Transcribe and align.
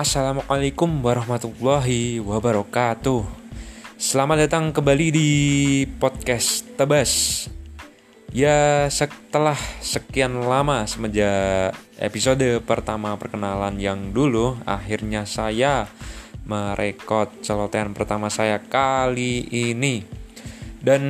Assalamualaikum 0.00 1.04
warahmatullahi 1.04 2.24
wabarakatuh. 2.24 3.20
Selamat 4.00 4.48
datang 4.48 4.72
kembali 4.72 5.12
di 5.12 5.30
podcast 6.00 6.64
Tebas. 6.72 7.44
Ya, 8.32 8.88
setelah 8.88 9.60
sekian 9.84 10.40
lama 10.40 10.88
semenjak 10.88 11.76
episode 12.00 12.64
pertama 12.64 13.12
perkenalan 13.20 13.76
yang 13.76 14.16
dulu, 14.16 14.56
akhirnya 14.64 15.28
saya 15.28 15.84
merekod 16.48 17.44
celotehan 17.44 17.92
pertama 17.92 18.32
saya 18.32 18.56
kali 18.56 19.52
ini. 19.52 20.08
Dan 20.80 21.04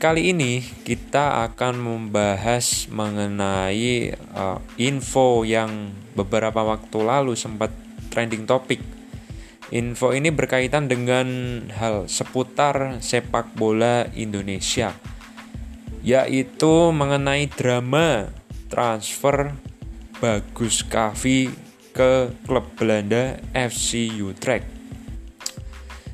kali 0.00 0.32
ini 0.32 0.64
kita 0.88 1.52
akan 1.52 1.84
membahas 1.84 2.88
mengenai 2.88 4.16
uh, 4.32 4.56
info 4.80 5.44
yang 5.44 5.92
beberapa 6.16 6.64
waktu 6.64 6.96
lalu 7.04 7.36
sempat 7.36 7.84
trending 8.16 8.48
topik. 8.48 8.80
Info 9.76 10.16
ini 10.16 10.32
berkaitan 10.32 10.88
dengan 10.88 11.28
hal 11.76 12.08
seputar 12.08 13.04
sepak 13.04 13.52
bola 13.52 14.08
Indonesia 14.16 14.96
yaitu 16.06 16.94
mengenai 16.94 17.50
drama 17.50 18.30
transfer 18.70 19.50
Bagus 20.22 20.86
Kavi 20.86 21.50
ke 21.90 22.30
klub 22.46 22.62
Belanda 22.78 23.42
FC 23.50 24.14
Utrecht. 24.22 24.70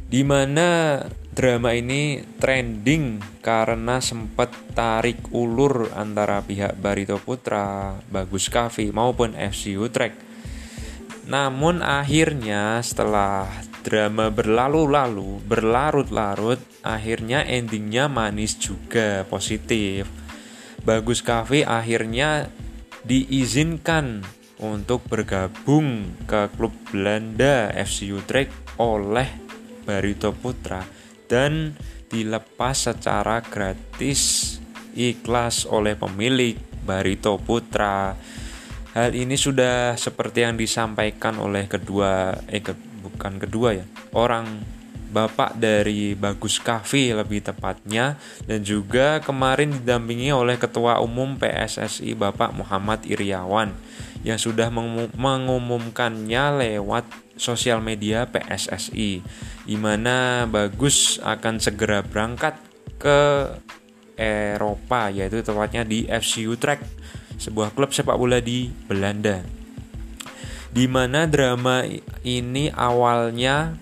Di 0.09 0.25
mana 0.25 0.97
drama 1.37 1.77
ini 1.77 2.25
trending 2.41 3.21
karena 3.45 4.01
sempat 4.01 4.49
tarik 4.73 5.29
ulur 5.37 5.93
antara 5.93 6.41
pihak 6.41 6.81
Barito 6.81 7.21
Putra, 7.21 8.01
Bagus 8.09 8.49
Kavi 8.49 8.89
maupun 8.97 9.37
FC 9.37 9.77
Utrecht. 9.77 10.32
Namun 11.27 11.83
akhirnya 11.83 12.83
setelah 12.83 13.47
drama 13.83 14.31
berlalu-lalu, 14.31 15.43
berlarut-larut, 15.47 16.59
akhirnya 16.83 17.47
endingnya 17.47 18.11
manis 18.11 18.59
juga, 18.59 19.27
positif. 19.27 20.07
Bagus 20.83 21.23
Cafe 21.23 21.63
akhirnya 21.63 22.51
diizinkan 23.07 24.23
untuk 24.63 25.03
bergabung 25.07 26.15
ke 26.27 26.51
klub 26.55 26.75
Belanda 26.91 27.71
FC 27.75 28.15
Utrecht 28.15 28.55
oleh 28.79 29.27
Barito 29.83 30.31
Putra 30.31 30.83
dan 31.27 31.75
dilepas 32.07 32.91
secara 32.91 33.43
gratis 33.43 34.55
ikhlas 34.95 35.67
oleh 35.67 35.99
pemilik 35.99 36.55
Barito 36.87 37.39
Putra. 37.39 38.15
Hal 38.93 39.17
ini 39.17 39.41
sudah 39.41 39.97
seperti 39.97 40.45
yang 40.45 40.61
disampaikan 40.61 41.41
oleh 41.41 41.65
kedua 41.65 42.37
eh, 42.45 42.61
bukan 43.01 43.41
kedua 43.41 43.73
ya 43.73 43.85
orang 44.13 44.61
bapak 45.13 45.61
dari 45.61 46.17
Bagus 46.17 46.57
Kavi 46.57 47.13
lebih 47.13 47.45
tepatnya 47.45 48.17
dan 48.49 48.65
juga 48.65 49.21
kemarin 49.21 49.77
didampingi 49.77 50.33
oleh 50.33 50.57
Ketua 50.57 51.05
Umum 51.05 51.37
PSSI 51.37 52.17
Bapak 52.17 52.57
Muhammad 52.57 53.05
Iriawan 53.05 53.77
yang 54.25 54.41
sudah 54.41 54.73
mengumumkannya 55.13 56.45
lewat 56.65 57.05
sosial 57.37 57.85
media 57.85 58.25
PSSI 58.25 59.21
di 59.69 59.77
mana 59.77 60.49
Bagus 60.49 61.21
akan 61.21 61.61
segera 61.61 62.01
berangkat 62.01 62.57
ke 62.97 63.21
Eropa 64.17 65.13
yaitu 65.13 65.45
tepatnya 65.45 65.85
di 65.85 66.09
FC 66.09 66.49
Utrecht 66.49 66.85
sebuah 67.43 67.75
klub 67.75 67.91
sepak 67.91 68.15
bola 68.15 68.39
di 68.39 68.71
Belanda 68.87 69.43
di 70.73 70.89
mana 70.89 71.29
drama 71.29 71.85
ini 72.25 72.73
awalnya 72.73 73.77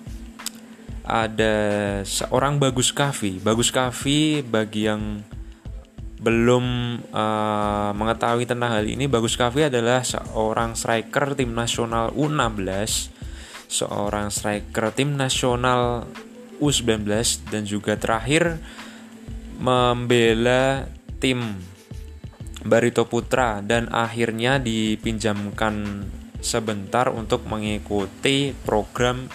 ada 1.07 1.57
seorang 2.03 2.59
Bagus 2.59 2.91
Kavi. 2.91 3.39
Bagus 3.39 3.71
Kavi 3.71 4.43
bagi 4.43 4.91
yang 4.91 5.23
belum 6.21 6.99
uh, 7.15 7.91
mengetahui 7.97 8.45
tentang 8.45 8.75
hal 8.75 8.85
ini, 8.85 9.07
Bagus 9.07 9.39
Kavi 9.39 9.71
adalah 9.71 10.05
seorang 10.05 10.75
striker 10.77 11.33
tim 11.39 11.55
nasional 11.55 12.13
U16, 12.13 13.09
seorang 13.71 14.29
striker 14.29 14.93
tim 14.93 15.15
nasional 15.15 16.05
U19 16.61 17.09
dan 17.49 17.63
juga 17.65 17.97
terakhir 17.97 18.61
membela 19.57 20.91
tim 21.23 21.57
Barito 22.65 23.09
Putra 23.09 23.65
dan 23.65 23.89
akhirnya 23.89 24.61
dipinjamkan 24.61 26.05
sebentar 26.41 27.09
untuk 27.13 27.45
mengikuti 27.49 28.53
program 28.65 29.29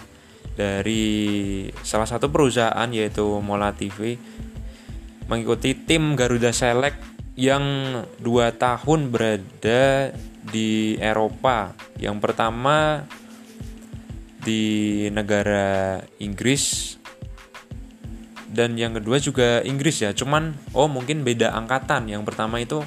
dari 0.55 1.67
salah 1.83 2.07
satu 2.07 2.31
perusahaan 2.31 2.87
yaitu 2.89 3.25
Mola 3.43 3.75
TV 3.75 4.15
mengikuti 5.25 5.73
tim 5.73 6.13
Garuda 6.13 6.53
Select 6.53 7.01
yang 7.35 7.63
dua 8.21 8.55
tahun 8.55 9.11
berada 9.11 10.13
di 10.45 10.95
Eropa. 11.01 11.75
Yang 11.99 12.17
pertama 12.23 13.03
di 14.45 15.05
negara 15.09 15.99
Inggris 16.21 16.95
dan 18.55 18.79
yang 18.79 18.95
kedua 18.95 19.19
juga 19.19 19.59
Inggris 19.65 19.99
ya. 19.99 20.15
Cuman 20.15 20.55
oh 20.71 20.87
mungkin 20.87 21.27
beda 21.27 21.51
angkatan. 21.51 22.07
Yang 22.07 22.23
pertama 22.31 22.63
itu 22.63 22.79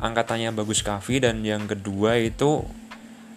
angkatannya 0.00 0.56
Bagus 0.56 0.80
Kavi 0.80 1.22
dan 1.22 1.44
yang 1.44 1.68
kedua 1.68 2.16
itu 2.16 2.64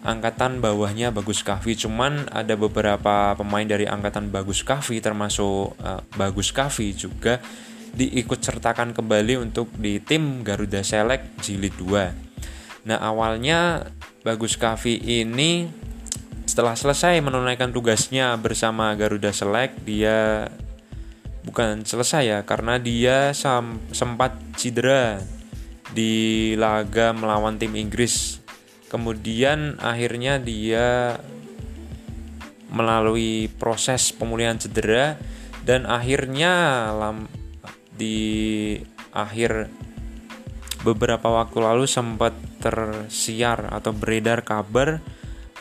angkatan 0.04 0.60
bawahnya 0.60 1.08
Bagus 1.16 1.40
Kahvi 1.40 1.80
cuman 1.80 2.28
ada 2.28 2.60
beberapa 2.60 3.32
pemain 3.32 3.64
dari 3.64 3.88
angkatan 3.88 4.28
Bagus 4.28 4.60
Kahvi 4.60 5.00
termasuk 5.00 5.80
uh, 5.80 6.04
Bagus 6.20 6.52
Kahvi 6.52 6.92
juga 6.92 7.40
diikut 7.96 8.36
sertakan 8.42 8.92
kembali 8.92 9.40
untuk 9.40 9.72
di 9.80 9.96
tim 10.04 10.44
Garuda 10.44 10.84
Select 10.84 11.40
Jilid 11.40 11.72
2 11.80 12.84
nah 12.84 13.00
awalnya 13.00 13.88
Bagus 14.20 14.60
Kahvi 14.60 15.00
ini 15.00 15.72
setelah 16.44 16.76
selesai 16.76 17.24
menunaikan 17.24 17.72
tugasnya 17.72 18.36
bersama 18.36 18.92
Garuda 18.92 19.32
Select 19.32 19.88
dia 19.88 20.52
bukan 21.48 21.84
selesai 21.84 22.22
ya 22.28 22.38
karena 22.44 22.76
dia 22.76 23.32
sempat 23.92 24.36
cedera 24.60 25.20
di 25.92 26.54
laga 26.56 27.12
melawan 27.12 27.60
tim 27.60 27.74
Inggris. 27.76 28.40
Kemudian 28.88 29.76
akhirnya 29.82 30.38
dia 30.38 31.18
melalui 32.70 33.52
proses 33.58 34.14
pemulihan 34.14 34.58
cedera 34.58 35.18
dan 35.62 35.86
akhirnya 35.86 36.90
di 37.94 38.76
akhir 39.14 39.70
beberapa 40.82 41.30
waktu 41.30 41.58
lalu 41.62 41.86
sempat 41.86 42.34
tersiar 42.60 43.72
atau 43.72 43.94
beredar 43.94 44.42
kabar 44.44 45.00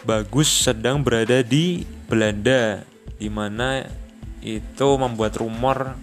Bagus 0.04 0.52
sedang 0.52 1.00
berada 1.00 1.40
di 1.48 1.88
Belanda 2.12 2.84
di 3.16 3.32
mana 3.32 3.88
itu 4.44 4.88
membuat 5.00 5.40
rumor 5.40 5.96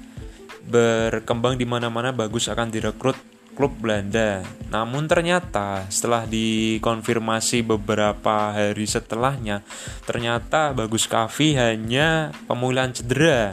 berkembang 0.65 1.61
di 1.61 1.69
mana-mana 1.69 2.09
Bagus 2.09 2.49
akan 2.49 2.73
direkrut 2.73 3.21
klub 3.61 3.77
Belanda. 3.77 4.41
Namun 4.73 5.05
ternyata 5.05 5.85
setelah 5.93 6.25
dikonfirmasi 6.25 7.61
beberapa 7.61 8.57
hari 8.57 8.89
setelahnya, 8.89 9.61
ternyata 10.09 10.73
Bagus 10.73 11.05
Kavi 11.05 11.61
hanya 11.61 12.33
pemulihan 12.49 12.89
cedera 12.89 13.53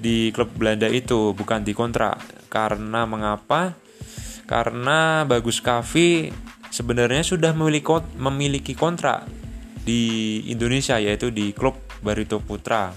di 0.00 0.32
klub 0.32 0.48
Belanda 0.56 0.88
itu, 0.88 1.36
bukan 1.36 1.60
di 1.68 1.76
kontrak. 1.76 2.48
Karena 2.48 3.04
mengapa? 3.04 3.76
Karena 4.48 5.28
Bagus 5.28 5.60
Kavi 5.60 6.32
sebenarnya 6.72 7.20
sudah 7.20 7.52
memiliki 7.52 8.72
kontrak 8.72 9.28
di 9.84 10.40
Indonesia 10.48 10.96
yaitu 10.96 11.28
di 11.28 11.52
klub 11.52 11.76
Barito 12.00 12.40
Putra. 12.40 12.96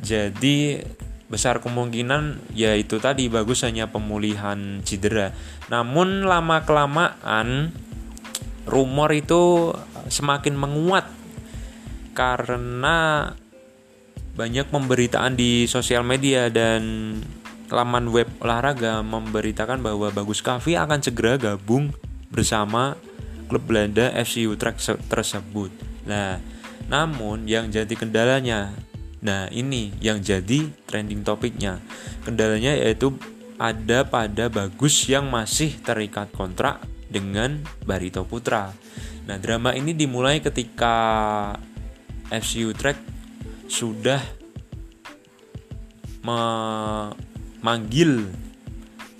Jadi 0.00 0.80
besar 1.34 1.58
kemungkinan 1.58 2.54
yaitu 2.54 3.02
tadi 3.02 3.26
bagus 3.26 3.66
hanya 3.66 3.90
pemulihan 3.90 4.78
cedera. 4.86 5.34
Namun 5.66 6.22
lama 6.22 6.62
kelamaan 6.62 7.74
rumor 8.70 9.10
itu 9.10 9.74
semakin 10.06 10.54
menguat 10.54 11.10
karena 12.14 13.28
banyak 14.38 14.70
pemberitaan 14.70 15.34
di 15.34 15.66
sosial 15.66 16.06
media 16.06 16.46
dan 16.54 17.18
laman 17.74 18.14
web 18.14 18.30
olahraga 18.38 19.02
memberitakan 19.02 19.82
bahwa 19.82 20.14
Bagus 20.14 20.38
Kavi 20.38 20.78
akan 20.78 21.02
segera 21.02 21.34
gabung 21.34 21.90
bersama 22.30 22.94
klub 23.50 23.66
Belanda 23.66 24.14
FC 24.14 24.46
Utrecht 24.46 24.82
tersebut. 25.10 25.70
Nah, 26.06 26.38
namun 26.86 27.46
yang 27.48 27.70
jadi 27.70 27.90
kendalanya 27.94 28.74
Nah, 29.24 29.48
ini 29.48 29.88
yang 30.04 30.20
jadi 30.20 30.68
trending 30.84 31.24
topiknya. 31.24 31.80
Kendalanya 32.28 32.76
yaitu 32.76 33.16
ada 33.56 34.04
pada 34.04 34.52
Bagus 34.52 35.08
yang 35.08 35.32
masih 35.32 35.80
terikat 35.80 36.28
kontrak 36.36 36.84
dengan 37.08 37.64
Barito 37.88 38.28
Putra. 38.28 38.76
Nah, 39.24 39.40
drama 39.40 39.72
ini 39.72 39.96
dimulai 39.96 40.44
ketika 40.44 41.56
FC 42.28 42.68
Utrecht 42.68 43.00
sudah 43.64 44.20
memanggil 46.24 48.28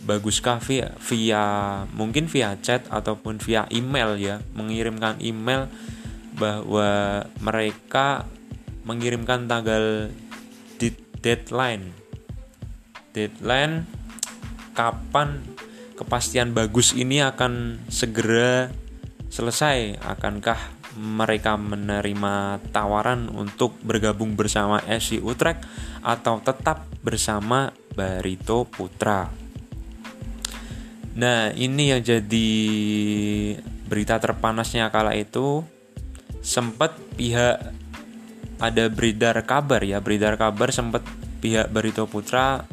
Bagus 0.04 0.44
Kavi 0.44 0.84
via 1.00 1.44
mungkin 1.96 2.28
via 2.28 2.60
chat 2.60 2.84
ataupun 2.92 3.40
via 3.40 3.64
email 3.72 4.20
ya 4.20 4.44
mengirimkan 4.52 5.16
email 5.24 5.64
bahwa 6.36 7.24
mereka 7.40 8.28
mengirimkan 8.84 9.48
tanggal 9.48 10.12
deadline. 11.25 11.96
Deadline 13.16 13.88
kapan 14.76 15.40
kepastian 15.96 16.52
bagus 16.52 16.92
ini 16.92 17.25
akan 17.25 17.81
segera 17.88 18.69
selesai? 19.32 19.96
Akankah 20.04 20.60
mereka 21.00 21.56
menerima 21.56 22.60
tawaran 22.70 23.32
untuk 23.32 23.81
bergabung 23.81 24.36
bersama 24.36 24.84
FC 24.84 25.19
Utrecht 25.25 25.64
atau 26.04 26.44
tetap 26.44 26.84
bersama 27.00 27.72
Barito 27.96 28.69
Putra? 28.69 29.32
Nah, 31.14 31.54
ini 31.54 31.94
yang 31.94 32.02
jadi 32.02 32.50
berita 33.87 34.19
terpanasnya 34.19 34.90
kala 34.90 35.14
itu. 35.14 35.62
Sempat 36.44 36.98
pihak 37.16 37.83
ada 38.64 38.88
beredar 38.88 39.37
kabar 39.44 39.84
ya, 39.84 40.00
beredar 40.00 40.40
kabar 40.40 40.72
sempat 40.72 41.05
pihak 41.44 41.69
Barito 41.69 42.08
Putra 42.08 42.64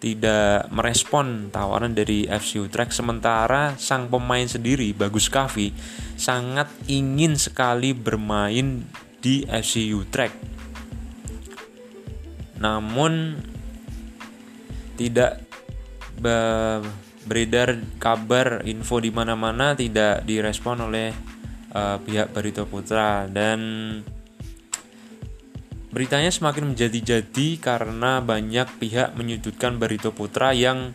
tidak 0.00 0.72
merespon 0.72 1.52
tawaran 1.52 1.92
dari 1.92 2.24
FC 2.24 2.64
Utrecht 2.64 2.96
sementara 2.96 3.76
sang 3.76 4.08
pemain 4.08 4.48
sendiri 4.48 4.96
Bagus 4.96 5.28
Kavi 5.28 5.76
sangat 6.16 6.72
ingin 6.88 7.36
sekali 7.36 7.92
bermain 7.92 8.88
di 9.20 9.44
FC 9.44 9.92
Utrecht. 9.92 10.32
Namun 12.56 13.36
tidak 14.96 15.44
beredar 16.20 17.80
kabar 18.00 18.64
info 18.64 19.00
di 19.00 19.12
mana-mana 19.12 19.76
tidak 19.76 20.24
direspon 20.24 20.88
oleh 20.88 21.12
uh, 21.76 21.96
pihak 22.00 22.32
Barito 22.32 22.64
Putra 22.64 23.28
dan 23.28 23.60
beritanya 25.90 26.30
semakin 26.30 26.74
menjadi-jadi 26.74 27.48
karena 27.58 28.22
banyak 28.22 28.78
pihak 28.78 29.18
menyudutkan 29.18 29.76
Barito 29.76 30.14
Putra 30.14 30.54
yang 30.54 30.94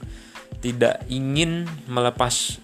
tidak 0.63 1.03
ingin 1.12 1.68
melepas 1.86 2.57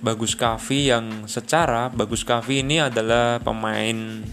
Bagus 0.00 0.36
Kavi 0.36 0.92
yang 0.92 1.28
secara 1.28 1.88
Bagus 1.88 2.24
Kavi 2.24 2.64
ini 2.64 2.80
adalah 2.80 3.40
pemain 3.40 4.24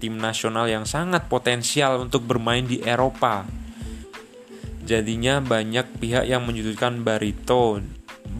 tim 0.00 0.14
nasional 0.18 0.66
yang 0.66 0.86
sangat 0.86 1.26
potensial 1.30 2.02
untuk 2.02 2.24
bermain 2.24 2.64
di 2.64 2.80
Eropa. 2.82 3.44
Jadinya 4.86 5.38
banyak 5.38 6.02
pihak 6.02 6.26
yang 6.26 6.42
menyudutkan 6.42 7.06
Barito 7.06 7.78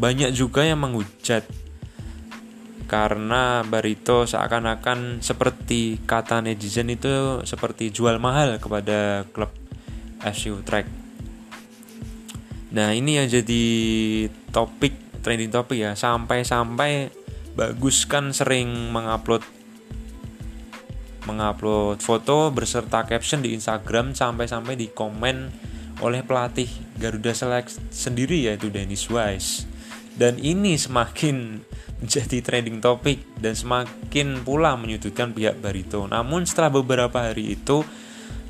banyak 0.01 0.33
juga 0.33 0.65
yang 0.65 0.81
menghujat 0.81 1.45
karena 2.91 3.63
Barito 3.63 4.27
seakan-akan 4.27 5.23
seperti 5.23 6.03
kata 6.03 6.43
netizen 6.43 6.91
itu 6.91 7.39
seperti 7.47 7.95
jual 7.95 8.19
mahal 8.19 8.59
kepada 8.59 9.31
klub 9.31 9.55
FC 10.19 10.51
Utrecht. 10.51 10.91
Nah 12.75 12.91
ini 12.91 13.23
yang 13.23 13.31
jadi 13.31 13.63
topik 14.51 15.23
trending 15.23 15.55
topik 15.55 15.79
ya 15.79 15.95
sampai-sampai 15.95 17.15
bagus 17.55 18.11
kan 18.11 18.35
sering 18.35 18.91
mengupload 18.91 19.47
mengupload 21.31 22.03
foto 22.03 22.51
berserta 22.51 23.07
caption 23.07 23.39
di 23.39 23.55
Instagram 23.55 24.19
sampai-sampai 24.19 24.75
di 24.75 24.91
komen 24.91 25.47
oleh 26.03 26.27
pelatih 26.27 26.67
Garuda 26.99 27.31
Select 27.39 27.79
sendiri 27.95 28.51
yaitu 28.51 28.67
Dennis 28.67 29.07
Wise 29.07 29.70
dan 30.21 30.37
ini 30.37 30.77
semakin 30.77 31.65
menjadi 32.05 32.45
trending 32.45 32.85
topik 32.85 33.25
dan 33.41 33.57
semakin 33.57 34.45
pula 34.45 34.77
menyudutkan 34.77 35.33
pihak 35.33 35.57
Barito. 35.65 36.05
Namun 36.05 36.45
setelah 36.45 36.69
beberapa 36.69 37.33
hari 37.33 37.57
itu 37.57 37.81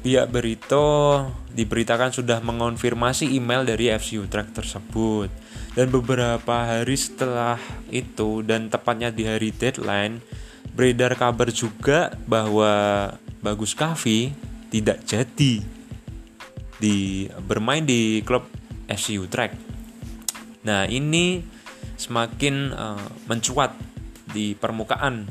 pihak 0.03 0.27
Barito 0.31 1.27
diberitakan 1.55 2.11
sudah 2.11 2.43
mengonfirmasi 2.43 3.31
email 3.31 3.63
dari 3.63 3.91
FC 3.91 4.19
Utrecht 4.19 4.55
tersebut. 4.55 5.31
Dan 5.71 5.87
beberapa 5.95 6.67
hari 6.67 6.99
setelah 6.99 7.55
itu 7.95 8.43
dan 8.43 8.67
tepatnya 8.67 9.15
di 9.15 9.23
hari 9.23 9.55
deadline 9.55 10.19
beredar 10.75 11.15
kabar 11.15 11.51
juga 11.55 12.11
bahwa 12.27 13.15
Bagus 13.39 13.75
Kavi 13.79 14.35
tidak 14.71 15.03
jadi 15.07 15.63
di 16.79 17.27
bermain 17.47 17.87
di 17.87 18.23
klub 18.27 18.47
FC 18.91 19.19
Utrecht. 19.19 19.55
Nah, 20.67 20.91
ini 20.91 21.41
semakin 22.01 22.73
uh, 22.73 23.09
mencuat 23.29 23.77
di 24.33 24.57
permukaan 24.57 25.29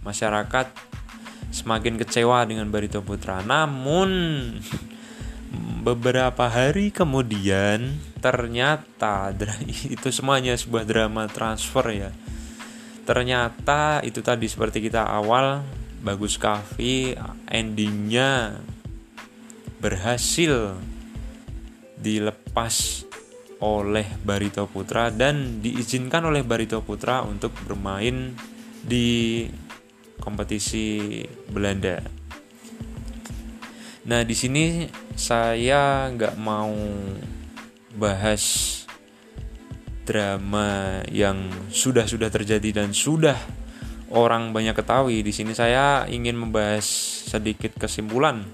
masyarakat 0.00 0.72
semakin 1.52 2.00
kecewa 2.00 2.48
dengan 2.48 2.72
Barito 2.72 3.04
Putra. 3.04 3.44
Namun 3.44 4.10
beberapa 5.84 6.48
hari 6.48 6.88
kemudian 6.88 8.00
ternyata 8.24 9.36
itu 9.94 10.08
semuanya 10.08 10.56
sebuah 10.56 10.88
drama 10.88 11.28
transfer 11.28 11.84
ya. 11.92 12.10
Ternyata 13.04 14.00
itu 14.00 14.24
tadi 14.24 14.48
seperti 14.48 14.80
kita 14.80 15.04
awal 15.04 15.60
bagus 16.00 16.40
Kavi 16.40 17.12
endingnya 17.52 18.56
berhasil 19.84 20.80
dilepas 22.00 23.04
oleh 23.64 24.04
Barito 24.20 24.68
Putra 24.68 25.08
dan 25.08 25.64
diizinkan 25.64 26.28
oleh 26.28 26.44
Barito 26.44 26.84
Putra 26.84 27.24
untuk 27.24 27.56
bermain 27.64 28.36
di 28.84 29.48
kompetisi 30.20 31.24
Belanda. 31.48 32.04
Nah 34.04 34.20
di 34.20 34.36
sini 34.36 34.84
saya 35.16 36.12
nggak 36.12 36.36
mau 36.36 36.76
bahas 37.96 38.44
drama 40.04 41.00
yang 41.08 41.48
sudah 41.72 42.04
sudah 42.04 42.28
terjadi 42.28 42.84
dan 42.84 42.92
sudah 42.92 43.40
orang 44.12 44.52
banyak 44.52 44.76
ketahui. 44.76 45.24
Di 45.24 45.32
sini 45.32 45.56
saya 45.56 46.04
ingin 46.04 46.36
membahas 46.36 46.84
sedikit 47.32 47.80
kesimpulan 47.80 48.44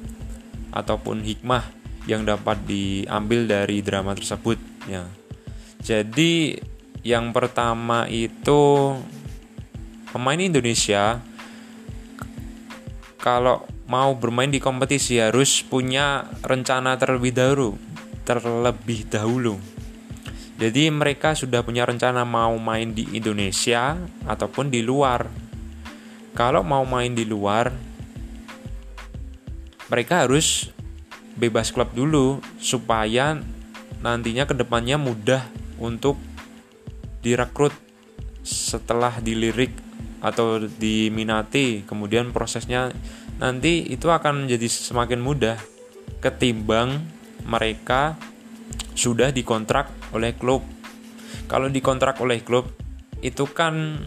ataupun 0.71 1.27
hikmah 1.27 1.67
yang 2.07 2.23
dapat 2.23 2.63
diambil 2.63 3.51
dari 3.51 3.83
drama 3.83 4.15
tersebut 4.15 4.70
ya. 4.89 5.05
Jadi 5.81 6.61
yang 7.01 7.33
pertama 7.33 8.05
itu 8.09 8.95
pemain 10.13 10.37
Indonesia 10.37 11.21
kalau 13.21 13.65
mau 13.89 14.13
bermain 14.17 14.49
di 14.49 14.61
kompetisi 14.61 15.17
harus 15.21 15.65
punya 15.65 16.29
rencana 16.45 16.97
terlebih 17.01 17.33
dahulu 17.33 17.71
terlebih 18.25 19.11
dahulu. 19.11 19.59
Jadi 20.61 20.93
mereka 20.93 21.33
sudah 21.33 21.65
punya 21.65 21.89
rencana 21.89 22.23
mau 22.23 22.53
main 22.61 22.93
di 22.93 23.09
Indonesia 23.17 23.97
ataupun 24.29 24.69
di 24.69 24.85
luar. 24.85 25.27
Kalau 26.37 26.63
mau 26.63 26.85
main 26.87 27.11
di 27.11 27.25
luar 27.27 27.73
mereka 29.91 30.23
harus 30.23 30.71
bebas 31.35 31.75
klub 31.75 31.91
dulu 31.91 32.39
supaya 32.63 33.43
nantinya 34.01 34.49
ke 34.49 34.55
depannya 34.57 34.97
mudah 34.97 35.45
untuk 35.81 36.17
direkrut 37.21 37.73
setelah 38.41 39.21
dilirik 39.21 39.73
atau 40.21 40.61
diminati 40.61 41.85
kemudian 41.85 42.33
prosesnya 42.33 42.93
nanti 43.41 43.89
itu 43.89 44.09
akan 44.09 44.45
menjadi 44.45 44.69
semakin 44.69 45.21
mudah 45.21 45.57
ketimbang 46.21 47.01
mereka 47.49 48.21
sudah 48.93 49.33
dikontrak 49.33 49.89
oleh 50.13 50.37
klub. 50.37 50.61
Kalau 51.49 51.73
dikontrak 51.73 52.21
oleh 52.21 52.45
klub 52.45 52.69
itu 53.25 53.49
kan 53.49 54.05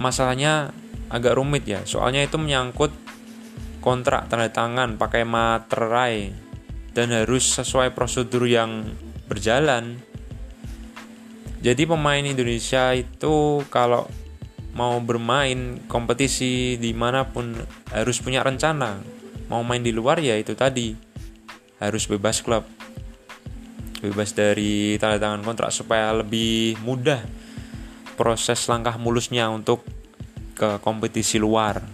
masalahnya 0.00 0.72
agak 1.12 1.36
rumit 1.36 1.68
ya. 1.68 1.84
Soalnya 1.84 2.24
itu 2.24 2.40
menyangkut 2.40 2.90
kontrak 3.84 4.26
tanda 4.26 4.50
tangan 4.50 4.98
pakai 4.98 5.22
materai 5.22 6.45
dan 6.96 7.12
harus 7.12 7.44
sesuai 7.60 7.92
prosedur 7.92 8.48
yang 8.48 8.88
berjalan. 9.28 10.00
Jadi 11.60 11.84
pemain 11.84 12.24
Indonesia 12.24 12.96
itu 12.96 13.60
kalau 13.68 14.08
mau 14.72 14.96
bermain 15.04 15.84
kompetisi 15.84 16.80
di 16.80 16.96
mana 16.96 17.28
pun 17.28 17.52
harus 17.92 18.16
punya 18.24 18.40
rencana. 18.40 18.96
Mau 19.52 19.60
main 19.60 19.84
di 19.84 19.92
luar 19.92 20.24
ya 20.24 20.40
itu 20.40 20.56
tadi 20.56 20.96
harus 21.76 22.08
bebas 22.08 22.40
klub, 22.40 22.64
bebas 24.00 24.32
dari 24.32 24.96
tanda 24.96 25.20
tangan 25.20 25.44
kontrak 25.44 25.68
supaya 25.76 26.16
lebih 26.16 26.80
mudah 26.80 27.20
proses 28.16 28.64
langkah 28.72 28.96
mulusnya 28.96 29.52
untuk 29.52 29.84
ke 30.56 30.80
kompetisi 30.80 31.36
luar. 31.36 31.84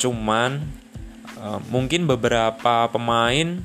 Cuman 0.00 0.79
uh, 1.40 1.58
mungkin 1.72 2.04
beberapa 2.04 2.86
pemain 2.92 3.64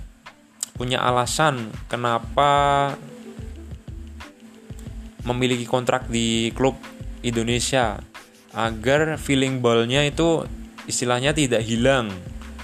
punya 0.75 0.99
alasan 1.03 1.71
kenapa 1.91 2.95
memiliki 5.27 5.67
kontrak 5.67 6.07
di 6.07 6.51
klub 6.55 6.75
Indonesia 7.21 7.99
agar 8.55 9.19
feeling 9.19 9.59
ballnya 9.59 10.07
itu 10.07 10.47
istilahnya 10.87 11.35
tidak 11.35 11.61
hilang 11.63 12.11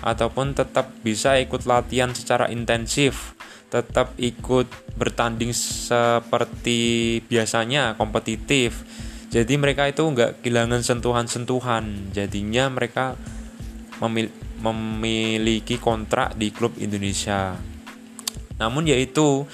ataupun 0.02 0.58
tetap 0.58 0.90
bisa 1.06 1.38
ikut 1.38 1.68
latihan 1.68 2.16
secara 2.16 2.50
intensif 2.50 3.36
tetap 3.72 4.12
ikut 4.20 4.68
bertanding 5.00 5.56
seperti 5.56 7.24
biasanya 7.32 7.96
kompetitif. 7.96 8.84
Jadi 9.32 9.56
mereka 9.56 9.88
itu 9.88 10.04
nggak 10.04 10.44
kehilangan 10.44 10.84
sentuhan-sentuhan. 10.84 12.12
Jadinya 12.12 12.68
mereka 12.68 13.16
memil 14.04 14.28
memiliki 14.62 15.82
kontrak 15.82 16.38
di 16.38 16.54
klub 16.54 16.78
Indonesia. 16.78 17.58
Namun 18.62 18.86
yaitu 18.86 19.50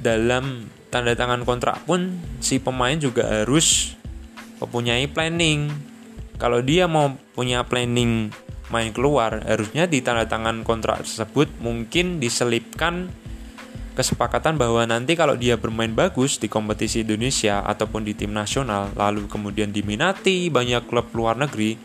dalam 0.00 0.68
tanda 0.88 1.12
tangan 1.12 1.44
kontrak 1.44 1.84
pun 1.84 2.16
si 2.40 2.56
pemain 2.56 2.96
juga 2.96 3.44
harus 3.44 3.92
mempunyai 4.58 5.04
planning. 5.12 5.68
Kalau 6.40 6.60
dia 6.64 6.88
mau 6.88 7.16
punya 7.36 7.64
planning 7.64 8.32
main 8.66 8.90
keluar 8.90 9.46
harusnya 9.46 9.86
di 9.86 10.02
tanda 10.02 10.26
tangan 10.26 10.66
kontrak 10.66 11.06
tersebut 11.06 11.46
mungkin 11.62 12.18
diselipkan 12.18 13.06
kesepakatan 13.94 14.58
bahwa 14.58 14.84
nanti 14.84 15.14
kalau 15.14 15.38
dia 15.38 15.56
bermain 15.56 15.94
bagus 15.94 16.36
di 16.36 16.50
kompetisi 16.50 17.06
Indonesia 17.06 17.62
ataupun 17.62 18.02
di 18.02 18.12
tim 18.12 18.34
nasional 18.34 18.90
lalu 18.98 19.30
kemudian 19.30 19.70
diminati 19.70 20.50
banyak 20.50 20.84
klub 20.90 21.08
luar 21.14 21.38
negeri 21.38 21.78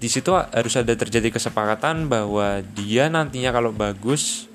di 0.00 0.08
situ 0.08 0.32
harus 0.32 0.74
ada 0.80 0.96
terjadi 0.96 1.28
kesepakatan 1.28 2.08
bahwa 2.08 2.64
dia 2.72 3.12
nantinya 3.12 3.52
kalau 3.52 3.68
bagus 3.68 4.48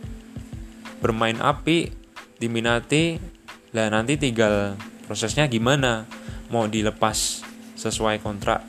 bermain 1.06 1.38
api 1.38 1.94
diminati 2.42 3.22
lah 3.70 3.94
nanti 3.94 4.18
tinggal 4.18 4.74
prosesnya 5.06 5.46
gimana? 5.46 6.10
Mau 6.50 6.66
dilepas 6.66 7.46
sesuai 7.78 8.26
kontrak 8.26 8.66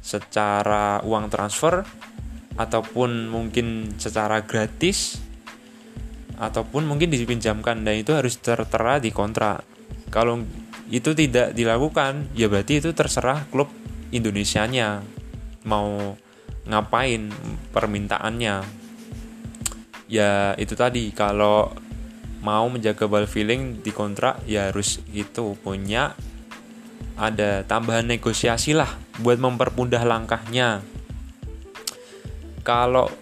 secara 0.00 1.04
uang 1.04 1.28
transfer 1.28 1.84
ataupun 2.56 3.28
mungkin 3.28 4.00
secara 4.00 4.40
gratis 4.48 5.20
ataupun 6.40 6.88
mungkin 6.88 7.12
dipinjamkan. 7.12 7.84
Dan 7.84 8.00
itu 8.00 8.16
harus 8.16 8.40
tertera 8.40 8.96
di 8.96 9.12
kontrak. 9.12 9.60
Kalau 10.08 10.40
itu 10.88 11.12
tidak 11.12 11.52
dilakukan, 11.52 12.32
ya 12.32 12.48
berarti 12.48 12.80
itu 12.80 12.96
terserah 12.96 13.44
klub 13.52 13.68
Indonesianya 14.10 15.19
mau 15.64 16.16
ngapain 16.68 17.32
permintaannya. 17.74 18.56
Ya 20.10 20.54
itu 20.58 20.74
tadi 20.74 21.14
kalau 21.14 21.70
mau 22.40 22.66
menjaga 22.72 23.04
ball 23.04 23.28
feeling 23.28 23.84
di 23.84 23.92
kontrak 23.92 24.40
ya 24.48 24.72
harus 24.72 24.98
itu 25.12 25.54
punya 25.60 26.16
ada 27.20 27.62
tambahan 27.68 28.08
negosiasi 28.08 28.72
lah 28.72 28.88
buat 29.20 29.36
mempermudah 29.36 30.02
langkahnya. 30.08 30.80
Kalau 32.64 33.12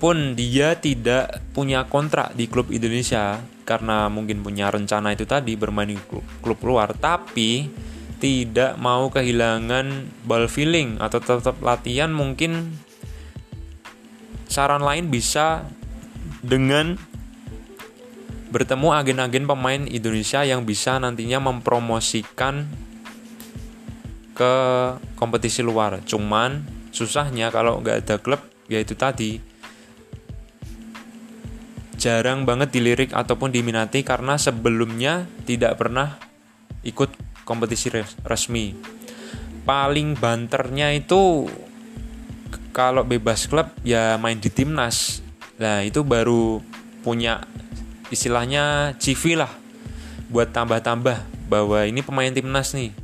pun 0.00 0.32
dia 0.32 0.76
tidak 0.80 1.44
punya 1.52 1.84
kontrak 1.84 2.32
di 2.32 2.48
klub 2.48 2.72
Indonesia 2.72 3.40
karena 3.68 4.08
mungkin 4.08 4.40
punya 4.40 4.72
rencana 4.72 5.12
itu 5.12 5.28
tadi 5.28 5.54
bermain 5.60 5.92
di 5.92 6.00
klub, 6.00 6.24
klub 6.40 6.60
luar 6.64 6.96
tapi 6.96 7.68
tidak 8.20 8.76
mau 8.76 9.08
kehilangan 9.08 10.12
ball 10.28 10.46
feeling 10.46 11.00
atau 11.00 11.18
tetap 11.18 11.56
latihan 11.64 12.12
mungkin 12.12 12.76
saran 14.44 14.84
lain 14.84 15.08
bisa 15.08 15.64
dengan 16.44 17.00
bertemu 18.50 18.88
agen-agen 18.92 19.46
pemain 19.46 19.82
Indonesia 19.88 20.42
yang 20.44 20.66
bisa 20.68 20.98
nantinya 21.00 21.38
mempromosikan 21.40 22.66
ke 24.34 24.54
kompetisi 25.14 25.62
luar. 25.62 26.02
Cuman 26.02 26.66
susahnya 26.90 27.48
kalau 27.54 27.78
nggak 27.80 28.04
ada 28.04 28.16
klub 28.18 28.42
yaitu 28.66 28.98
tadi. 28.98 29.40
Jarang 32.00 32.48
banget 32.48 32.72
dilirik 32.72 33.12
ataupun 33.12 33.52
diminati 33.52 34.00
karena 34.00 34.40
sebelumnya 34.40 35.28
tidak 35.44 35.76
pernah 35.76 36.16
ikut 36.80 37.29
kompetisi 37.50 37.90
resmi. 38.22 38.78
Paling 39.66 40.14
banternya 40.14 40.94
itu 40.94 41.50
kalau 42.70 43.02
bebas 43.02 43.50
klub 43.50 43.74
ya 43.82 44.14
main 44.22 44.38
di 44.38 44.46
timnas. 44.46 45.18
Nah, 45.58 45.82
itu 45.82 46.06
baru 46.06 46.62
punya 47.02 47.42
istilahnya 48.14 48.94
CV 49.02 49.34
lah 49.34 49.50
buat 50.30 50.54
tambah-tambah 50.54 51.50
bahwa 51.50 51.82
ini 51.82 52.06
pemain 52.06 52.30
timnas 52.30 52.70
nih. 52.78 52.94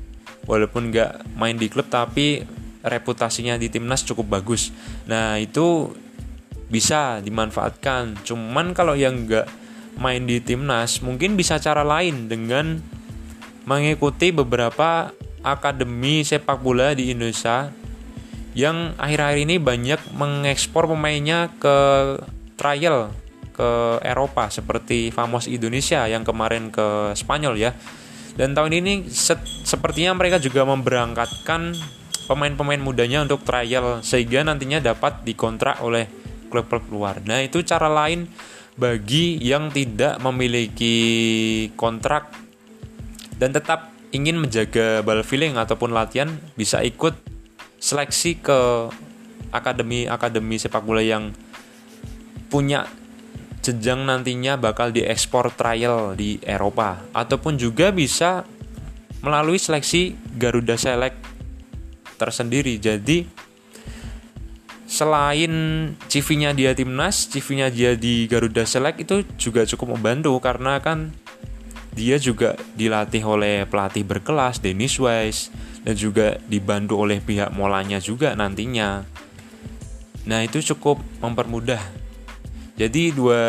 Walaupun 0.46 0.94
nggak 0.94 1.34
main 1.34 1.58
di 1.58 1.66
klub 1.66 1.90
tapi 1.90 2.46
reputasinya 2.86 3.58
di 3.58 3.66
timnas 3.66 4.06
cukup 4.06 4.38
bagus. 4.38 4.70
Nah, 5.10 5.42
itu 5.42 5.90
bisa 6.66 7.22
dimanfaatkan 7.22 8.26
cuman 8.26 8.74
kalau 8.74 8.98
yang 8.98 9.26
nggak 9.26 9.46
main 10.02 10.26
di 10.26 10.42
timnas 10.42 10.98
mungkin 10.98 11.38
bisa 11.38 11.62
cara 11.62 11.86
lain 11.86 12.26
dengan 12.26 12.82
mengikuti 13.66 14.30
beberapa 14.30 15.10
akademi 15.42 16.22
sepak 16.22 16.62
bola 16.62 16.94
di 16.94 17.12
Indonesia 17.12 17.70
yang 18.56 18.96
akhir-akhir 18.96 19.38
ini 19.42 19.56
banyak 19.60 20.00
mengekspor 20.16 20.88
pemainnya 20.88 21.52
ke 21.60 21.76
trial 22.56 23.12
ke 23.52 24.00
Eropa 24.00 24.48
seperti 24.48 25.12
Famos 25.12 25.44
Indonesia 25.44 26.08
yang 26.08 26.24
kemarin 26.24 26.72
ke 26.72 27.12
Spanyol 27.12 27.60
ya 27.60 27.76
dan 28.36 28.52
tahun 28.52 28.80
ini 28.80 28.92
se 29.08 29.36
sepertinya 29.64 30.12
mereka 30.12 30.36
juga 30.36 30.64
memberangkatkan 30.68 31.72
pemain-pemain 32.28 32.80
mudanya 32.82 33.24
untuk 33.24 33.46
trial 33.46 34.04
sehingga 34.04 34.44
nantinya 34.44 34.82
dapat 34.82 35.24
dikontrak 35.24 35.80
oleh 35.80 36.04
klub-klub 36.52 36.84
luar. 36.92 37.22
Nah, 37.24 37.40
itu 37.42 37.64
cara 37.64 37.88
lain 37.88 38.28
bagi 38.76 39.40
yang 39.40 39.72
tidak 39.72 40.20
memiliki 40.20 40.98
kontrak 41.80 42.45
dan 43.36 43.52
tetap 43.52 43.92
ingin 44.12 44.40
menjaga 44.40 45.04
ball 45.04 45.20
feeling 45.20 45.60
ataupun 45.60 45.92
latihan 45.92 46.32
bisa 46.56 46.80
ikut 46.80 47.12
seleksi 47.76 48.40
ke 48.40 48.88
akademi-akademi 49.52 50.56
sepak 50.56 50.82
bola 50.82 51.04
yang 51.04 51.32
punya 52.48 52.88
jenjang 53.60 54.06
nantinya 54.06 54.54
bakal 54.54 54.94
diekspor 54.94 55.50
trial 55.52 56.14
di 56.14 56.38
Eropa 56.46 57.02
ataupun 57.10 57.58
juga 57.58 57.90
bisa 57.90 58.46
melalui 59.26 59.58
seleksi 59.58 60.14
Garuda 60.38 60.78
Select 60.78 61.18
tersendiri. 62.14 62.78
Jadi 62.78 63.26
selain 64.86 65.52
CV-nya 66.06 66.54
dia 66.54 66.70
timnas, 66.78 67.26
CV-nya 67.26 67.74
dia 67.74 67.98
di 67.98 68.30
Garuda 68.30 68.62
Select 68.62 69.02
itu 69.02 69.26
juga 69.34 69.66
cukup 69.66 69.98
membantu 69.98 70.38
karena 70.38 70.78
kan 70.78 71.10
dia 71.96 72.20
juga 72.20 72.60
dilatih 72.76 73.24
oleh 73.24 73.64
pelatih 73.64 74.04
berkelas 74.04 74.60
Dennis 74.60 75.00
Wise 75.00 75.48
dan 75.80 75.96
juga 75.96 76.36
dibantu 76.44 77.00
oleh 77.00 77.24
pihak 77.24 77.56
molanya 77.56 77.96
juga 78.04 78.36
nantinya. 78.36 79.00
Nah, 80.28 80.44
itu 80.44 80.60
cukup 80.60 81.00
mempermudah. 81.24 81.80
Jadi 82.76 83.16
dua 83.16 83.40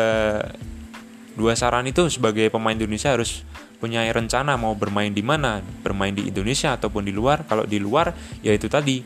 dua 1.36 1.52
saran 1.52 1.84
itu 1.84 2.08
sebagai 2.08 2.48
pemain 2.48 2.72
Indonesia 2.72 3.12
harus 3.12 3.44
punya 3.78 4.02
rencana 4.08 4.56
mau 4.56 4.72
bermain 4.72 5.12
di 5.12 5.20
mana, 5.20 5.60
bermain 5.84 6.16
di 6.16 6.32
Indonesia 6.32 6.72
ataupun 6.72 7.04
di 7.04 7.12
luar. 7.12 7.44
Kalau 7.44 7.68
di 7.68 7.76
luar 7.76 8.16
ya 8.40 8.56
itu 8.56 8.66
tadi 8.72 9.04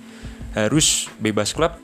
harus 0.54 1.10
bebas 1.18 1.50
klub 1.50 1.74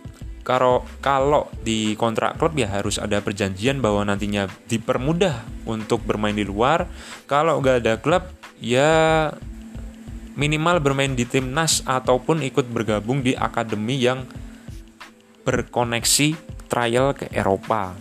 kalau 0.49 0.81
kalau 1.05 1.45
di 1.61 1.93
kontrak 2.00 2.40
klub 2.40 2.57
ya 2.57 2.73
harus 2.73 2.97
ada 2.97 3.21
perjanjian 3.21 3.85
bahwa 3.85 4.00
nantinya 4.09 4.49
dipermudah 4.64 5.45
untuk 5.69 6.00
bermain 6.09 6.33
di 6.33 6.49
luar. 6.49 6.88
Kalau 7.28 7.61
nggak 7.61 7.85
ada 7.85 8.00
klub 8.00 8.25
ya 8.57 9.28
minimal 10.40 10.81
bermain 10.81 11.12
di 11.12 11.28
timnas 11.28 11.85
ataupun 11.85 12.40
ikut 12.49 12.64
bergabung 12.73 13.21
di 13.21 13.37
akademi 13.37 14.00
yang 14.00 14.25
berkoneksi 15.45 16.33
trial 16.73 17.12
ke 17.12 17.28
Eropa. 17.28 17.93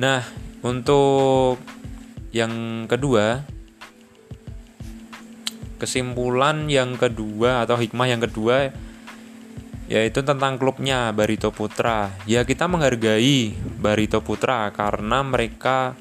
Nah, 0.00 0.24
untuk 0.64 1.60
yang 2.32 2.88
kedua, 2.88 3.44
kesimpulan 5.76 6.64
yang 6.72 6.96
kedua 6.96 7.68
atau 7.68 7.76
hikmah 7.76 8.08
yang 8.08 8.24
kedua 8.24 8.87
yaitu 9.88 10.20
tentang 10.20 10.60
klubnya 10.60 11.10
Barito 11.16 11.48
Putra. 11.48 12.12
Ya 12.28 12.44
kita 12.44 12.68
menghargai 12.68 13.56
Barito 13.80 14.20
Putra 14.20 14.68
karena 14.76 15.24
mereka 15.24 15.96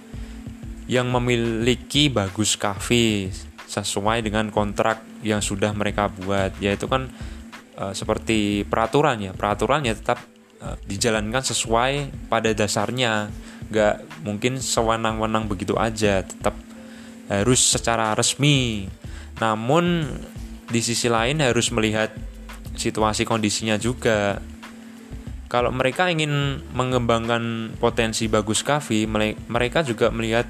yang 0.91 1.07
memiliki 1.07 2.11
bagus 2.11 2.59
kafe 2.59 3.31
sesuai 3.67 4.23
dengan 4.23 4.51
kontrak 4.51 5.03
yang 5.23 5.39
sudah 5.39 5.71
mereka 5.71 6.11
buat. 6.11 6.59
Yaitu 6.59 6.91
kan 6.91 7.07
uh, 7.79 7.95
seperti 7.95 8.67
peraturan 8.67 9.23
ya. 9.23 9.31
Peraturannya 9.31 9.95
tetap 9.95 10.19
uh, 10.59 10.75
dijalankan 10.83 11.47
sesuai 11.47 12.27
pada 12.27 12.51
dasarnya. 12.51 13.31
Nggak 13.71 14.23
mungkin 14.27 14.59
sewenang-wenang 14.59 15.47
begitu 15.47 15.79
aja. 15.79 16.27
Tetap 16.27 16.59
harus 17.31 17.63
secara 17.63 18.11
resmi. 18.19 18.91
Namun 19.39 20.11
di 20.67 20.83
sisi 20.83 21.07
lain 21.07 21.39
harus 21.39 21.71
melihat 21.71 22.11
situasi 22.77 23.25
kondisinya 23.25 23.75
juga. 23.75 24.39
Kalau 25.47 25.73
mereka 25.73 26.11
ingin 26.11 26.61
mengembangkan 26.75 27.75
potensi 27.81 28.27
bagus 28.27 28.61
kafe 28.61 29.07
mereka 29.47 29.79
juga 29.81 30.13
melihat 30.13 30.45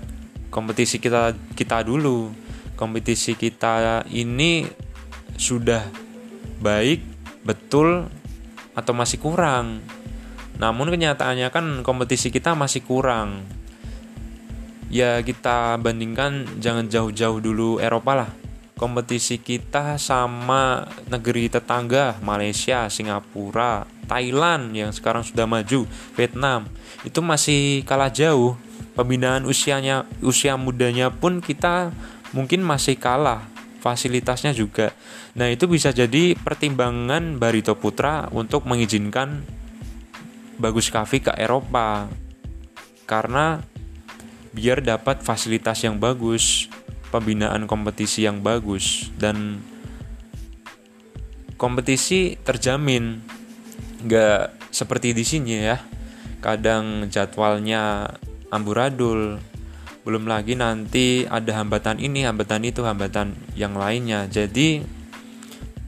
kompetisi 0.52 1.00
kita 1.00 1.34
kita 1.56 1.82
dulu. 1.88 2.30
Kompetisi 2.78 3.34
kita 3.34 4.06
ini 4.14 4.70
sudah 5.38 5.82
baik 6.62 7.02
betul 7.42 8.06
atau 8.78 8.94
masih 8.94 9.18
kurang. 9.18 9.82
Namun 10.62 10.90
kenyataannya 10.94 11.50
kan 11.50 11.66
kompetisi 11.82 12.30
kita 12.30 12.54
masih 12.54 12.86
kurang. 12.86 13.46
Ya 14.94 15.22
kita 15.22 15.78
bandingkan 15.82 16.62
jangan 16.62 16.90
jauh-jauh 16.90 17.42
dulu 17.42 17.78
Eropa 17.78 18.14
lah 18.14 18.32
kompetisi 18.78 19.42
kita 19.42 19.98
sama 19.98 20.86
negeri 21.10 21.50
tetangga 21.50 22.22
Malaysia, 22.22 22.86
Singapura, 22.88 23.90
Thailand 24.06 24.72
yang 24.78 24.94
sekarang 24.94 25.26
sudah 25.26 25.50
maju, 25.50 25.90
Vietnam 26.16 26.70
itu 27.04 27.20
masih 27.20 27.84
kalah 27.84 28.14
jauh. 28.14 28.56
Pembinaan 28.98 29.46
usianya 29.46 30.10
usia 30.26 30.58
mudanya 30.58 31.14
pun 31.14 31.38
kita 31.38 31.94
mungkin 32.34 32.66
masih 32.66 32.98
kalah 32.98 33.46
fasilitasnya 33.78 34.58
juga. 34.58 34.90
Nah, 35.38 35.54
itu 35.54 35.70
bisa 35.70 35.94
jadi 35.94 36.34
pertimbangan 36.34 37.38
Barito 37.38 37.78
Putra 37.78 38.26
untuk 38.34 38.66
mengizinkan 38.66 39.46
Bagus 40.58 40.90
Kavi 40.90 41.22
ke 41.22 41.32
Eropa. 41.38 42.10
Karena 43.06 43.62
biar 44.52 44.82
dapat 44.82 45.22
fasilitas 45.22 45.86
yang 45.86 46.02
bagus, 46.02 46.68
pembinaan 47.10 47.66
kompetisi 47.66 48.28
yang 48.28 48.44
bagus 48.44 49.12
dan 49.16 49.62
kompetisi 51.56 52.38
terjamin. 52.42 53.24
Gak 54.06 54.54
seperti 54.70 55.12
di 55.12 55.26
sini 55.26 55.54
ya. 55.58 55.82
Kadang 56.38 57.10
jadwalnya 57.10 58.14
amburadul, 58.54 59.42
belum 60.08 60.24
lagi 60.24 60.56
nanti 60.56 61.28
ada 61.28 61.60
hambatan 61.60 62.00
ini 62.00 62.24
hambatan 62.24 62.64
itu 62.64 62.80
hambatan 62.80 63.36
yang 63.60 63.76
lainnya 63.76 64.24
jadi 64.32 64.80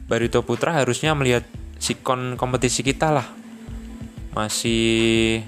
Barito 0.04 0.44
Putra 0.44 0.76
harusnya 0.76 1.16
melihat 1.16 1.48
sikon 1.80 2.36
kompetisi 2.36 2.84
kita 2.84 3.08
lah 3.08 3.24
masih 4.36 5.40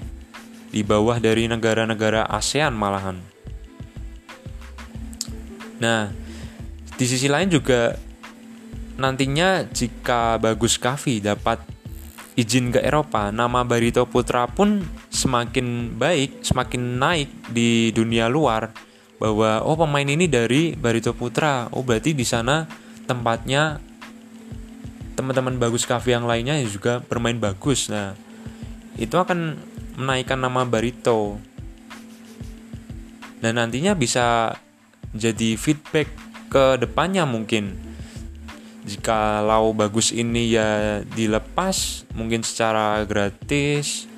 di 0.73 0.81
bawah 0.81 1.21
dari 1.21 1.45
negara-negara 1.45 2.25
ASEAN 2.25 2.73
malahan 2.73 3.21
nah 5.81 6.11
di 6.93 7.05
sisi 7.05 7.25
lain 7.25 7.49
juga 7.49 7.97
nantinya 8.97 9.65
jika 9.65 10.37
Bagus 10.37 10.77
Kavi 10.77 11.23
dapat 11.23 11.59
izin 12.33 12.73
ke 12.73 12.81
Eropa, 12.81 13.29
nama 13.29 13.61
Barito 13.61 14.05
Putra 14.09 14.49
pun 14.49 14.81
semakin 15.13 15.97
baik, 15.97 16.41
semakin 16.41 16.97
naik 16.97 17.29
di 17.53 17.93
dunia 17.93 18.25
luar 18.25 18.73
bahwa 19.21 19.61
oh 19.63 19.77
pemain 19.77 20.05
ini 20.05 20.25
dari 20.25 20.73
Barito 20.73 21.13
Putra. 21.13 21.69
Oh 21.73 21.85
berarti 21.85 22.17
di 22.17 22.25
sana 22.25 22.65
tempatnya 23.05 23.77
teman-teman 25.13 25.61
bagus 25.61 25.85
kafe 25.85 26.17
yang 26.17 26.25
lainnya 26.25 26.57
juga 26.65 26.99
bermain 27.05 27.37
bagus. 27.37 27.87
Nah, 27.93 28.17
itu 28.97 29.13
akan 29.13 29.57
menaikkan 30.01 30.41
nama 30.41 30.65
Barito. 30.65 31.37
Dan 33.37 33.59
nantinya 33.61 33.93
bisa 33.93 34.57
jadi 35.13 35.55
feedback 35.55 36.09
ke 36.49 36.77
depannya 36.81 37.25
mungkin. 37.25 37.73
Jika 38.83 39.39
lau 39.39 39.71
bagus 39.71 40.11
ini 40.11 40.51
ya 40.51 40.99
dilepas 41.07 42.03
mungkin 42.13 42.43
secara 42.43 43.01
gratis. 43.07 44.11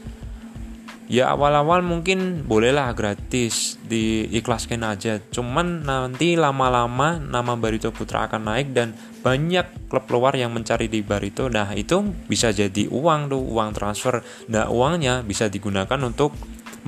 Ya 1.06 1.30
awal-awal 1.30 1.86
mungkin 1.86 2.42
bolehlah 2.50 2.90
gratis 2.98 3.78
diikhlaskan 3.86 4.82
aja. 4.82 5.22
Cuman 5.30 5.86
nanti 5.86 6.34
lama-lama 6.34 7.22
nama 7.22 7.54
Barito 7.54 7.94
Putra 7.94 8.26
akan 8.26 8.50
naik 8.50 8.74
dan 8.74 8.98
banyak 9.22 9.86
klub 9.86 10.10
luar 10.10 10.34
yang 10.34 10.50
mencari 10.50 10.90
di 10.90 11.06
Barito. 11.06 11.46
Nah 11.46 11.78
itu 11.78 12.02
bisa 12.26 12.50
jadi 12.50 12.90
uang 12.90 13.30
tuh 13.30 13.44
uang 13.46 13.70
transfer. 13.78 14.26
Nah 14.50 14.66
uangnya 14.66 15.22
bisa 15.22 15.46
digunakan 15.46 16.02
untuk 16.02 16.34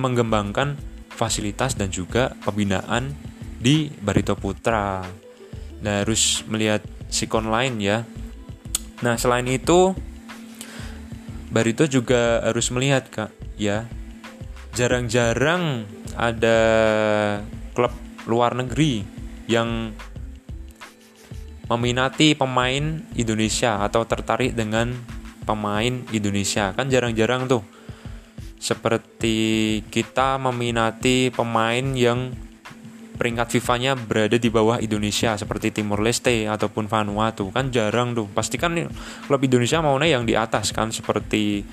mengembangkan 0.02 0.74
fasilitas 1.14 1.78
dan 1.78 1.94
juga 1.94 2.34
pembinaan 2.42 3.14
di 3.58 3.90
Barito 3.90 4.38
Putra 4.38 5.02
nah 5.78 6.02
harus 6.02 6.42
melihat 6.50 6.82
sikon 7.08 7.48
lain 7.48 7.78
ya. 7.78 8.04
Nah, 8.98 9.14
selain 9.14 9.46
itu 9.46 9.94
Barito 11.48 11.88
juga 11.88 12.44
harus 12.44 12.68
melihat 12.74 13.08
Kak, 13.08 13.30
ya. 13.56 13.88
Jarang-jarang 14.76 15.88
ada 16.12 16.58
klub 17.72 17.94
luar 18.28 18.52
negeri 18.52 19.00
yang 19.48 19.96
meminati 21.72 22.36
pemain 22.36 23.00
Indonesia 23.16 23.80
atau 23.80 24.04
tertarik 24.04 24.52
dengan 24.52 24.92
pemain 25.48 26.04
Indonesia. 26.12 26.76
Kan 26.76 26.92
jarang-jarang 26.92 27.48
tuh. 27.48 27.64
Seperti 28.58 29.80
kita 29.88 30.36
meminati 30.36 31.30
pemain 31.32 31.94
yang 31.96 32.34
peringkat 33.18 33.50
FIFA-nya 33.50 33.98
berada 33.98 34.38
di 34.38 34.46
bawah 34.46 34.78
Indonesia 34.78 35.34
seperti 35.34 35.74
Timor 35.74 35.98
Leste 36.00 36.46
ataupun 36.46 36.86
Vanuatu. 36.86 37.50
Kan 37.50 37.74
jarang 37.74 38.14
tuh. 38.14 38.30
Pasti 38.30 38.56
kan 38.56 38.78
klub 39.26 39.40
Indonesia 39.42 39.82
maunya 39.82 40.14
yang 40.14 40.24
di 40.24 40.38
atas 40.38 40.70
kan 40.70 40.94
seperti 40.94 41.66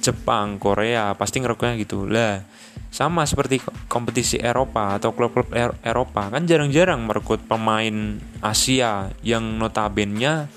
Jepang 0.00 0.56
Korea 0.56 1.12
pasti 1.12 1.44
ngerokoknya 1.44 1.74
gitu. 1.84 2.08
Lah 2.08 2.40
sama 2.88 3.28
seperti 3.28 3.60
kompetisi 3.92 4.40
Eropa 4.40 4.96
atau 4.96 5.12
klub-klub 5.12 5.52
er 5.52 5.76
Eropa. 5.84 6.32
Kan 6.32 6.48
jarang-jarang 6.48 7.04
merekrut 7.04 7.44
pemain 7.44 8.16
Asia 8.40 9.12
yang 9.20 9.60
notabene 9.60 10.48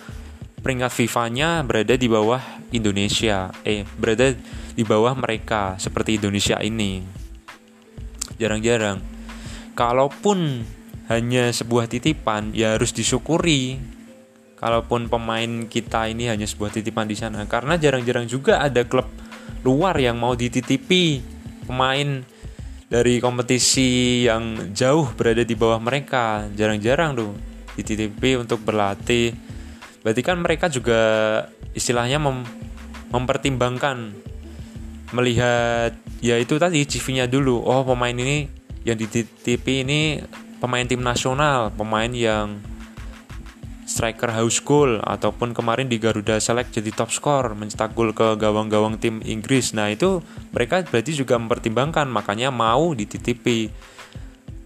peringkat 0.60 0.91
FIFA-nya 0.91 1.67
berada 1.67 1.95
di 1.99 2.08
bawah 2.08 2.39
Indonesia. 2.71 3.52
Eh 3.67 3.84
berada 3.99 4.32
di 4.75 4.84
bawah 4.88 5.12
mereka 5.19 5.75
seperti 5.75 6.15
Indonesia 6.15 6.56
ini. 6.63 7.04
Jarang-jarang 8.39 9.18
kalaupun 9.80 10.68
hanya 11.08 11.56
sebuah 11.56 11.88
titipan 11.88 12.52
ya 12.52 12.76
harus 12.76 12.92
disyukuri. 12.92 13.80
Kalaupun 14.60 15.08
pemain 15.08 15.72
kita 15.72 16.12
ini 16.12 16.28
hanya 16.28 16.44
sebuah 16.44 16.76
titipan 16.76 17.08
di 17.08 17.15
sana. 17.15 17.48
Karena 17.48 17.80
jarang-jarang 17.80 18.28
juga 18.28 18.60
ada 18.60 18.84
klub 18.84 19.08
luar 19.63 19.96
yang 19.96 20.20
mau 20.20 20.36
dititipi 20.36 21.24
pemain 21.63 22.20
dari 22.92 23.24
kompetisi 23.24 24.28
yang 24.28 24.76
jauh 24.76 25.15
berada 25.15 25.48
di 25.48 25.56
bawah 25.56 25.80
mereka. 25.80 26.52
Jarang-jarang 26.52 27.15
tuh 27.15 27.32
dititipi 27.80 28.36
untuk 28.36 28.60
berlatih. 28.68 29.32
Berarti 30.04 30.22
kan 30.28 30.44
mereka 30.44 30.68
juga 30.68 31.00
istilahnya 31.72 32.20
mem 32.20 32.44
mempertimbangkan 33.10 34.12
melihat 35.15 35.96
ya 36.20 36.36
itu 36.36 36.60
tadi 36.60 36.84
CV-nya 36.84 37.32
dulu. 37.32 37.63
Oh 37.63 37.88
pemain 37.88 38.13
ini 38.13 38.59
yang 38.89 38.97
di 38.97 39.08
TV 39.25 39.86
ini 39.86 40.19
pemain 40.58 40.84
tim 40.84 40.99
nasional, 40.99 41.69
pemain 41.71 42.10
yang 42.10 42.58
striker 43.89 44.30
house 44.30 44.62
goal 44.62 45.02
ataupun 45.02 45.58
kemarin 45.58 45.89
di 45.89 45.97
Garuda 45.97 46.38
Select 46.38 46.78
jadi 46.78 46.93
top 46.93 47.10
skor 47.10 47.58
mencetak 47.58 47.97
gol 47.97 48.13
ke 48.13 48.38
gawang-gawang 48.38 49.02
tim 49.02 49.17
Inggris. 49.25 49.73
Nah, 49.73 49.89
itu 49.89 50.21
mereka 50.54 50.86
berarti 50.86 51.17
juga 51.17 51.41
mempertimbangkan 51.41 52.06
makanya 52.06 52.54
mau 52.54 52.93
dititipi. 52.93 53.73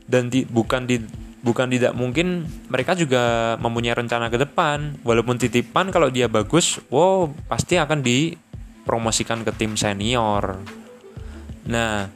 Dan 0.04 0.28
di, 0.28 0.44
bukan 0.44 0.84
di 0.84 1.00
bukan 1.44 1.68
tidak 1.72 1.96
mungkin 1.96 2.48
mereka 2.68 2.96
juga 2.96 3.56
mempunyai 3.64 3.96
rencana 3.96 4.28
ke 4.28 4.36
depan. 4.36 5.00
Walaupun 5.08 5.40
titipan 5.40 5.88
kalau 5.90 6.12
dia 6.12 6.28
bagus, 6.28 6.84
wow 6.92 7.32
pasti 7.48 7.80
akan 7.80 8.04
dipromosikan 8.04 9.48
ke 9.48 9.56
tim 9.56 9.80
senior. 9.80 10.60
Nah, 11.64 12.12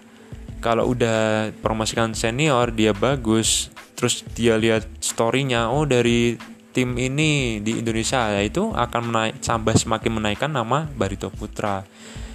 kalau 0.60 0.92
udah 0.94 1.52
promosikan 1.62 2.14
senior 2.18 2.74
dia 2.74 2.92
bagus 2.96 3.70
terus 3.98 4.22
dia 4.38 4.58
lihat 4.58 4.86
storynya 5.02 5.74
oh 5.74 5.86
dari 5.86 6.38
tim 6.74 6.94
ini 6.98 7.58
di 7.62 7.82
Indonesia 7.82 8.30
ya 8.30 8.42
itu 8.46 8.70
akan 8.70 9.02
menaik 9.10 9.36
sampai 9.42 9.74
semakin 9.74 10.12
menaikkan 10.22 10.52
nama 10.54 10.86
Barito 10.94 11.34
Putra 11.34 11.82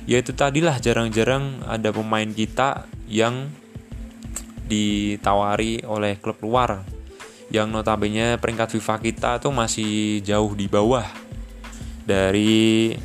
yaitu 0.07 0.35
tadilah 0.35 0.83
jarang-jarang 0.83 1.63
ada 1.67 1.95
pemain 1.95 2.27
kita 2.27 2.91
yang 3.07 3.47
ditawari 4.67 5.87
oleh 5.87 6.19
klub 6.19 6.43
luar 6.43 6.83
yang 7.53 7.69
notabene 7.69 8.41
peringkat 8.41 8.73
FIFA 8.75 8.97
kita 8.99 9.31
tuh 9.39 9.53
masih 9.53 10.25
jauh 10.25 10.57
di 10.57 10.67
bawah 10.67 11.05
dari 12.03 12.97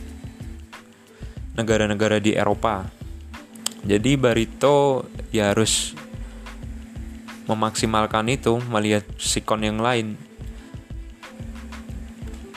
negara-negara 1.58 2.24
di 2.24 2.32
Eropa. 2.32 2.97
Jadi 3.86 4.18
Barito 4.18 5.06
ya 5.30 5.54
harus 5.54 5.94
memaksimalkan 7.48 8.28
itu 8.28 8.60
melihat 8.68 9.06
sikon 9.16 9.64
yang 9.64 9.80
lain 9.80 10.20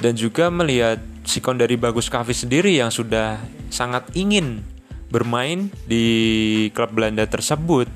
dan 0.03 0.17
juga 0.17 0.51
melihat 0.51 0.99
sikon 1.23 1.61
dari 1.61 1.79
Bagus 1.79 2.11
Kavi 2.11 2.35
sendiri 2.35 2.75
yang 2.75 2.91
sudah 2.91 3.39
sangat 3.71 4.11
ingin 4.19 4.65
bermain 5.13 5.71
di 5.87 6.67
klub 6.75 6.91
Belanda 6.91 7.29
tersebut 7.29 7.87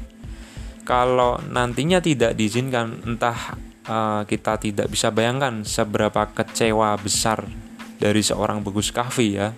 kalau 0.84 1.40
nantinya 1.48 1.98
tidak 1.98 2.37
diizinkan 2.37 3.02
entah 3.08 3.56
uh, 3.88 4.22
kita 4.28 4.60
tidak 4.60 4.87
bisa 4.92 5.08
bayangkan 5.08 5.64
seberapa 5.64 6.28
kecewa 6.30 6.94
besar 7.00 7.48
dari 7.96 8.20
seorang 8.20 8.60
Bagus 8.60 8.92
Kahvi 8.92 9.40
ya. 9.40 9.56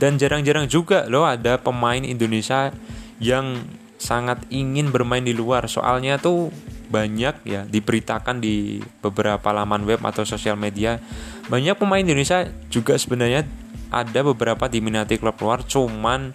Dan 0.00 0.16
jarang-jarang 0.16 0.64
juga 0.64 1.04
loh 1.04 1.28
ada 1.28 1.60
pemain 1.60 2.00
Indonesia 2.00 2.72
yang 3.20 3.60
sangat 4.00 4.40
ingin 4.48 4.88
bermain 4.88 5.20
di 5.20 5.36
luar. 5.36 5.68
Soalnya 5.68 6.16
tuh 6.16 6.48
banyak 6.90 7.46
ya 7.46 7.62
diberitakan 7.70 8.42
di 8.42 8.82
beberapa 8.98 9.54
laman 9.54 9.86
web 9.86 10.02
atau 10.02 10.26
sosial 10.26 10.58
media 10.58 10.98
banyak 11.46 11.78
pemain 11.78 12.02
Indonesia 12.02 12.50
juga 12.66 12.98
sebenarnya 12.98 13.46
ada 13.94 14.20
beberapa 14.26 14.66
diminati 14.66 15.14
klub 15.14 15.38
luar 15.38 15.62
cuman 15.62 16.34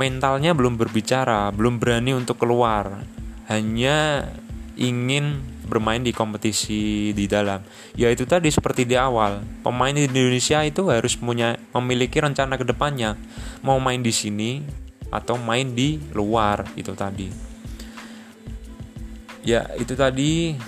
mentalnya 0.00 0.56
belum 0.56 0.80
berbicara 0.80 1.52
belum 1.52 1.76
berani 1.76 2.16
untuk 2.16 2.40
keluar 2.40 3.04
hanya 3.52 4.32
ingin 4.80 5.44
bermain 5.66 6.00
di 6.00 6.14
kompetisi 6.14 7.10
di 7.12 7.26
dalam. 7.26 7.60
Ya 7.98 8.08
itu 8.08 8.24
tadi 8.24 8.48
seperti 8.48 8.86
di 8.86 8.94
awal, 8.94 9.42
pemain 9.66 9.92
di 9.92 10.06
Indonesia 10.06 10.62
itu 10.62 10.86
harus 10.88 11.18
punya 11.18 11.58
memiliki 11.74 12.22
rencana 12.22 12.54
ke 12.56 12.64
depannya, 12.64 13.18
mau 13.66 13.76
main 13.82 14.00
di 14.00 14.14
sini 14.14 14.62
atau 15.10 15.36
main 15.38 15.74
di 15.74 15.98
luar 16.14 16.64
itu 16.78 16.94
tadi. 16.94 17.28
Ya 19.46 19.66
itu 19.78 19.94
tadi 19.94 20.58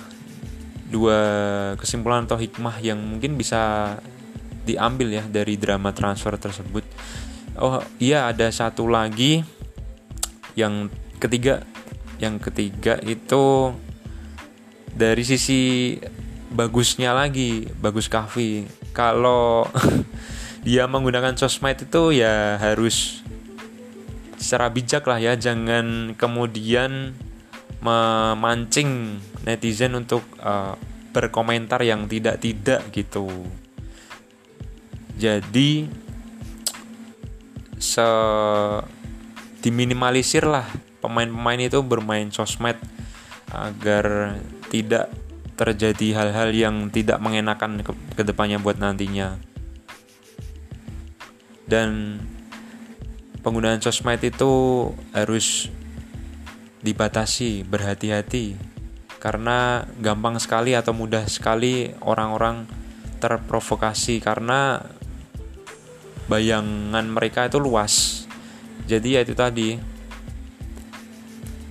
dua 0.89 1.19
kesimpulan 1.77 2.25
atau 2.25 2.39
hikmah 2.39 2.81
yang 2.81 2.99
mungkin 2.99 3.35
bisa 3.35 3.95
diambil 4.63 5.09
ya 5.09 5.23
dari 5.25 5.55
drama 5.55 5.95
transfer 5.95 6.35
tersebut. 6.35 6.83
Oh 7.59 7.83
iya 7.99 8.31
ada 8.31 8.47
satu 8.53 8.87
lagi 8.87 9.43
yang 10.55 10.87
ketiga 11.19 11.63
yang 12.19 12.39
ketiga 12.39 12.99
itu 13.03 13.73
dari 14.95 15.21
sisi 15.25 15.95
bagusnya 16.49 17.13
lagi 17.13 17.69
bagus 17.77 18.09
kafe 18.09 18.65
kalau 18.91 19.69
dia 20.67 20.89
menggunakan 20.89 21.37
sosmed 21.39 21.87
itu 21.87 22.19
ya 22.19 22.59
harus 22.59 23.23
secara 24.39 24.71
bijak 24.71 25.03
lah 25.05 25.19
ya. 25.19 25.35
Jangan 25.35 26.15
kemudian 26.15 27.13
memancing 27.79 29.21
netizen 29.43 29.95
untuk 29.95 30.23
uh, 30.39 30.75
berkomentar 31.11 31.83
yang 31.83 32.07
tidak-tidak 32.07 32.87
gitu. 32.91 33.27
Jadi 35.19 35.87
se 37.79 38.07
diminimalisir 39.59 40.47
lah 40.47 40.67
pemain-pemain 41.03 41.59
itu 41.59 41.79
bermain 41.83 42.31
sosmed 42.31 42.79
agar 43.51 44.35
tidak 44.69 45.11
terjadi 45.59 46.15
hal-hal 46.15 46.49
yang 46.55 46.75
tidak 46.87 47.19
mengenakan 47.19 47.83
ke, 47.83 47.91
ke 48.15 48.23
depannya 48.23 48.63
buat 48.63 48.79
nantinya. 48.79 49.35
Dan 51.67 52.21
penggunaan 53.43 53.83
sosmed 53.83 54.23
itu 54.23 54.51
harus 55.11 55.67
dibatasi, 56.79 57.67
berhati-hati 57.67 58.55
karena 59.19 59.83
gampang 59.99 60.39
sekali 60.39 60.71
atau 60.71 60.95
mudah 60.95 61.27
sekali 61.27 61.91
orang-orang 62.07 62.63
terprovokasi 63.19 64.23
karena 64.23 64.79
bayangan 66.31 67.03
mereka 67.03 67.51
itu 67.51 67.59
luas. 67.59 68.23
Jadi 68.87 69.19
ya 69.19 69.21
itu 69.27 69.35
tadi 69.35 69.75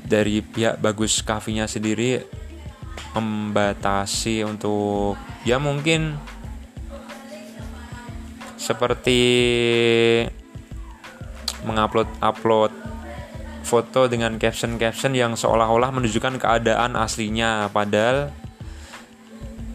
dari 0.05 0.45
pihak 0.45 0.77
bagus 0.85 1.25
kafinya 1.25 1.65
sendiri 1.65 2.21
membatasi 3.17 4.45
untuk 4.45 5.17
ya 5.47 5.57
mungkin 5.57 6.17
seperti 8.59 9.21
mengupload 11.65 12.09
upload 12.21 12.73
foto 13.65 14.09
dengan 14.09 14.41
caption-caption 14.41 15.13
yang 15.13 15.33
seolah-olah 15.37 15.93
menunjukkan 15.93 16.41
keadaan 16.41 16.97
aslinya 16.97 17.69
padahal 17.69 18.33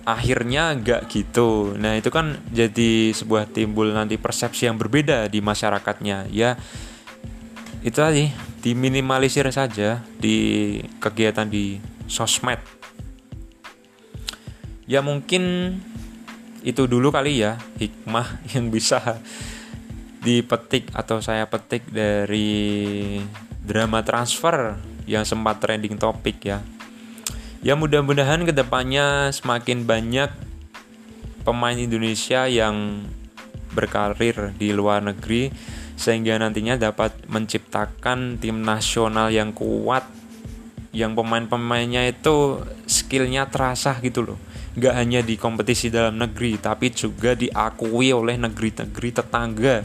akhirnya 0.04 0.76
enggak 0.76 1.08
gitu. 1.08 1.78
Nah, 1.80 1.96
itu 1.96 2.12
kan 2.12 2.42
jadi 2.52 3.16
sebuah 3.16 3.48
timbul 3.54 3.94
nanti 3.96 4.20
persepsi 4.20 4.68
yang 4.68 4.76
berbeda 4.76 5.32
di 5.32 5.40
masyarakatnya. 5.40 6.28
Ya 6.34 6.60
itu 7.84 8.00
tadi 8.00 8.32
diminimalisir 8.64 9.48
saja 9.52 10.00
di 10.16 10.80
kegiatan 11.04 11.48
di 11.48 11.84
sosmed 12.08 12.60
ya 14.90 15.00
mungkin 15.00 15.76
itu 16.64 16.88
dulu 16.88 17.12
kali 17.12 17.44
ya 17.44 17.60
hikmah 17.80 18.40
yang 18.56 18.72
bisa 18.72 19.20
dipetik 20.24 20.88
atau 20.96 21.20
saya 21.20 21.48
petik 21.52 21.92
dari 21.92 23.20
drama 23.60 24.00
transfer 24.04 24.80
yang 25.04 25.28
sempat 25.28 25.60
trending 25.60 26.00
topik 26.00 26.40
ya. 26.48 26.64
Ya 27.64 27.76
mudah-mudahan 27.76 28.44
ke 28.48 28.56
depannya 28.56 29.32
semakin 29.36 29.84
banyak 29.88 30.32
pemain 31.44 31.76
Indonesia 31.76 32.48
yang 32.48 33.08
berkarir 33.76 34.56
di 34.56 34.72
luar 34.72 35.04
negeri 35.04 35.52
sehingga 36.00 36.40
nantinya 36.40 36.80
dapat 36.80 37.16
menciptakan 37.28 38.40
tim 38.40 38.64
nasional 38.64 39.32
yang 39.32 39.52
kuat 39.52 40.08
yang 40.96 41.16
pemain-pemainnya 41.16 42.08
itu 42.12 42.64
skillnya 42.88 43.48
terasa 43.48 43.98
gitu 44.04 44.24
loh 44.24 44.40
nggak 44.74 44.94
hanya 44.98 45.22
di 45.22 45.38
kompetisi 45.38 45.94
dalam 45.94 46.18
negeri 46.18 46.58
tapi 46.58 46.90
juga 46.90 47.38
diakui 47.38 48.10
oleh 48.10 48.38
negeri-negeri 48.42 49.10
tetangga 49.14 49.76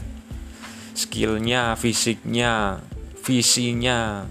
skillnya 0.97 1.77
fisiknya 1.77 2.81
visinya 3.21 4.25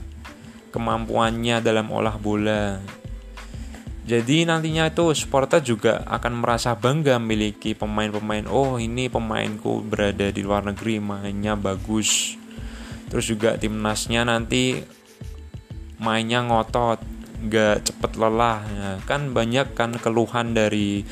kemampuannya 0.74 1.62
dalam 1.62 1.88
olah 1.94 2.18
bola 2.18 2.82
jadi 4.08 4.48
nantinya 4.48 4.88
itu 4.88 5.12
supporter 5.12 5.60
juga 5.60 6.00
akan 6.08 6.40
merasa 6.40 6.72
bangga 6.72 7.20
memiliki 7.20 7.76
pemain-pemain. 7.76 8.48
Oh 8.48 8.80
ini 8.80 9.12
pemainku 9.12 9.84
berada 9.84 10.32
di 10.32 10.40
luar 10.40 10.64
negeri 10.64 10.96
mainnya 10.96 11.52
bagus. 11.60 12.32
Terus 13.12 13.28
juga 13.28 13.60
timnasnya 13.60 14.24
nanti 14.24 14.80
mainnya 16.00 16.40
ngotot, 16.40 17.04
gak 17.46 17.86
cepet 17.86 18.12
lelah. 18.18 18.58
Ya, 18.66 18.90
kan 19.06 19.30
banyak 19.30 19.78
kan 19.78 19.94
keluhan 19.94 20.56
dari 20.56 21.06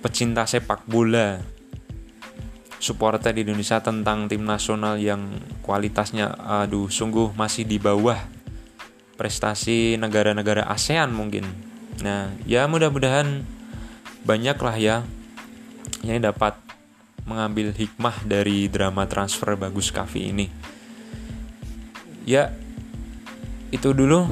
pecinta 0.00 0.48
sepak 0.48 0.88
bola 0.88 1.42
supporter 2.78 3.34
di 3.34 3.42
Indonesia 3.42 3.82
tentang 3.82 4.30
tim 4.30 4.46
nasional 4.46 5.02
yang 5.02 5.42
kualitasnya 5.66 6.30
aduh 6.38 6.86
sungguh 6.86 7.34
masih 7.34 7.66
di 7.66 7.82
bawah 7.82 8.22
prestasi 9.18 9.98
negara-negara 9.98 10.62
ASEAN 10.70 11.10
mungkin 11.10 11.42
Nah, 11.98 12.30
ya 12.46 12.70
mudah-mudahan 12.70 13.42
banyaklah 14.22 14.76
ya 14.78 14.96
yang 16.06 16.22
dapat 16.22 16.54
mengambil 17.26 17.74
hikmah 17.74 18.22
dari 18.22 18.70
drama 18.70 19.04
transfer 19.10 19.58
bagus 19.58 19.90
Kavi 19.90 20.30
ini. 20.30 20.46
Ya, 22.22 22.54
itu 23.74 23.90
dulu 23.90 24.30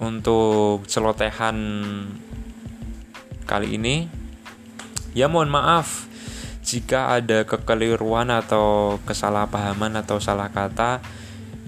untuk 0.00 0.88
celotehan 0.88 1.56
kali 3.44 3.76
ini. 3.76 4.08
Ya 5.12 5.28
mohon 5.28 5.52
maaf 5.52 6.08
jika 6.64 7.16
ada 7.18 7.44
kekeliruan 7.44 8.32
atau 8.32 8.98
kesalahpahaman 9.04 10.00
atau 10.00 10.18
salah 10.18 10.48
kata. 10.48 11.04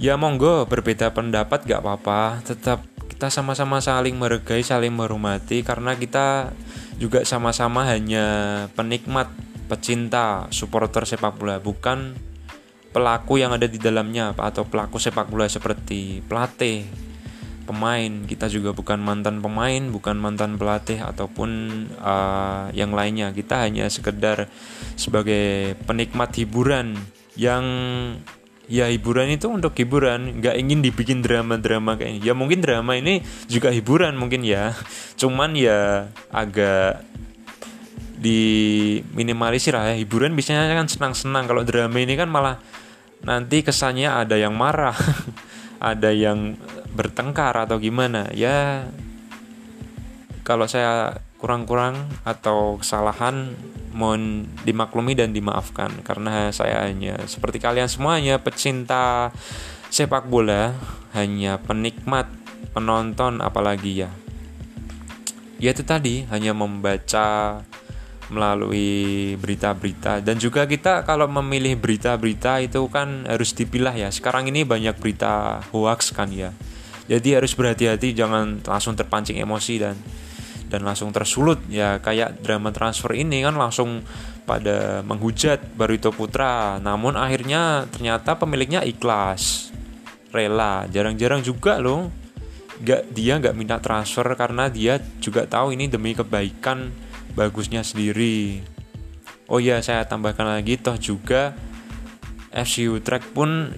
Ya 0.03 0.19
monggo 0.19 0.67
berbeda 0.67 1.15
pendapat 1.15 1.63
gak 1.63 1.79
apa-apa, 1.79 2.43
tetap 2.43 2.83
kita 3.07 3.31
sama-sama 3.31 3.79
saling 3.79 4.19
menghargai, 4.19 4.67
saling 4.67 4.91
menghormati 4.91 5.63
karena 5.63 5.95
kita 5.95 6.51
juga 6.99 7.23
sama-sama 7.23 7.87
hanya 7.87 8.27
penikmat, 8.75 9.31
pecinta, 9.71 10.51
supporter 10.51 11.07
sepak 11.07 11.39
bola, 11.39 11.63
bukan 11.63 12.19
pelaku 12.91 13.39
yang 13.39 13.55
ada 13.55 13.71
di 13.71 13.79
dalamnya 13.79 14.35
atau 14.35 14.67
pelaku 14.67 14.99
sepak 14.99 15.31
bola 15.31 15.47
seperti 15.47 16.19
pelatih, 16.27 16.83
pemain. 17.65 18.27
Kita 18.27 18.47
juga 18.51 18.75
bukan 18.75 18.99
mantan 19.01 19.41
pemain 19.41 19.83
bukan 19.89 20.19
mantan 20.19 20.61
pelatih 20.61 21.01
ataupun 21.03 21.51
uh, 22.03 22.69
yang 22.77 22.93
lainnya. 22.93 23.31
Kita 23.31 23.65
hanya 23.65 23.89
sekedar 23.89 24.51
sebagai 24.95 25.75
penikmat 25.87 26.35
hiburan 26.37 26.99
yang 27.39 27.65
ya 28.71 28.87
hiburan 28.89 29.35
itu 29.35 29.51
untuk 29.51 29.75
hiburan 29.75 30.39
nggak 30.39 30.55
ingin 30.55 30.81
dibikin 30.81 31.19
drama-drama 31.21 31.99
kayak 31.99 32.23
ya 32.23 32.33
mungkin 32.33 32.63
drama 32.63 32.95
ini 32.95 33.21
juga 33.47 33.71
hiburan 33.71 34.15
mungkin 34.19 34.43
ya. 34.45 34.75
Cuman 35.17 35.55
ya 35.57 36.11
agak 36.29 37.03
di 38.23 38.43
minimalisir 39.17 39.75
lah 39.75 39.95
ya. 39.95 39.97
Hiburan 39.99 40.35
biasanya 40.39 40.71
kan 40.75 40.87
senang-senang. 40.87 41.51
Kalau 41.51 41.63
drama 41.67 41.97
ini 41.99 42.15
kan 42.15 42.31
malah 42.31 42.59
nanti 43.23 43.63
kesannya 43.63 44.11
ada 44.11 44.35
yang 44.35 44.55
marah 44.55 44.95
ada 45.83 46.15
yang 46.15 46.55
bertengkar 46.95 47.59
atau 47.59 47.83
gimana 47.83 48.31
ya 48.31 48.87
kalau 50.47 50.71
saya 50.71 51.19
kurang-kurang 51.43 52.07
atau 52.23 52.79
kesalahan 52.79 53.59
mohon 53.91 54.47
dimaklumi 54.63 55.19
dan 55.19 55.35
dimaafkan 55.35 55.91
karena 56.07 56.55
saya 56.55 56.87
hanya 56.87 57.19
seperti 57.27 57.59
kalian 57.59 57.91
semuanya 57.91 58.39
pecinta 58.39 59.35
sepak 59.91 60.31
bola 60.31 60.73
hanya 61.13 61.59
penikmat 61.61 62.31
penonton 62.73 63.45
apalagi 63.45 64.07
ya. 64.07 64.11
Ya 65.63 65.71
itu 65.71 65.87
tadi 65.87 66.27
hanya 66.33 66.57
membaca 66.57 67.61
melalui 68.33 69.37
berita-berita. 69.37 70.25
Dan 70.25 70.41
juga 70.41 70.65
kita 70.65 71.05
kalau 71.05 71.29
memilih 71.29 71.77
berita-berita 71.77 72.65
itu 72.65 72.89
kan 72.89 73.29
harus 73.29 73.53
dipilah 73.53 73.93
ya. 73.93 74.09
Sekarang 74.09 74.49
ini 74.49 74.65
banyak 74.65 74.97
berita 74.97 75.61
hoax 75.71 76.17
kan 76.17 76.33
ya. 76.33 76.57
Jadi 77.07 77.37
harus 77.37 77.53
berhati-hati 77.53 78.17
jangan 78.17 78.65
langsung 78.65 78.97
terpancing 78.97 79.37
emosi 79.37 79.75
dan 79.77 80.01
dan 80.73 80.81
langsung 80.89 81.13
tersulut 81.13 81.61
ya. 81.69 82.01
Kayak 82.01 82.41
drama 82.41 82.73
transfer 82.73 83.13
ini 83.13 83.45
kan 83.45 83.53
langsung 83.61 84.01
pada 84.49 85.05
menghujat 85.05 85.77
Barito 85.77 86.09
Putra. 86.09 86.81
Namun 86.81 87.21
akhirnya 87.21 87.85
ternyata 87.93 88.41
pemiliknya 88.41 88.81
ikhlas 88.81 89.69
rela. 90.33 90.89
Jarang-jarang 90.89 91.45
juga 91.45 91.77
loh 91.77 92.09
gak 92.83 93.15
dia 93.15 93.39
nggak 93.39 93.55
minta 93.55 93.79
transfer 93.79 94.27
karena 94.35 94.67
dia 94.67 94.99
juga 95.23 95.47
tahu 95.47 95.77
ini 95.77 95.87
demi 95.87 96.17
kebaikan 96.19 96.91
bagusnya 97.35 97.85
sendiri. 97.85 98.63
Oh 99.49 99.61
ya 99.61 99.81
saya 99.85 100.09
tambahkan 100.09 100.49
lagi 100.49 100.81
toh 100.81 100.97
juga 100.97 101.53
FC 102.53 102.89
Utrecht 102.89 103.33
pun 103.33 103.73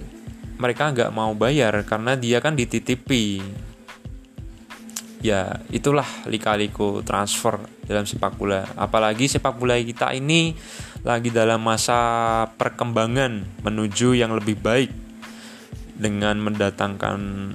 mereka 0.55 0.91
nggak 0.91 1.11
mau 1.11 1.35
bayar 1.35 1.83
karena 1.83 2.15
dia 2.15 2.39
kan 2.39 2.55
dititipi. 2.55 3.43
Ya 5.25 5.57
itulah 5.73 6.05
lika-liku 6.29 7.01
transfer 7.01 7.57
dalam 7.89 8.05
sepak 8.05 8.37
bola. 8.37 8.63
Apalagi 8.77 9.25
sepak 9.25 9.57
bola 9.57 9.75
kita 9.81 10.13
ini 10.13 10.53
lagi 11.01 11.33
dalam 11.33 11.61
masa 11.65 11.97
perkembangan 12.57 13.61
menuju 13.65 14.13
yang 14.13 14.37
lebih 14.37 14.57
baik 14.61 14.91
dengan 15.95 16.37
mendatangkan 16.43 17.51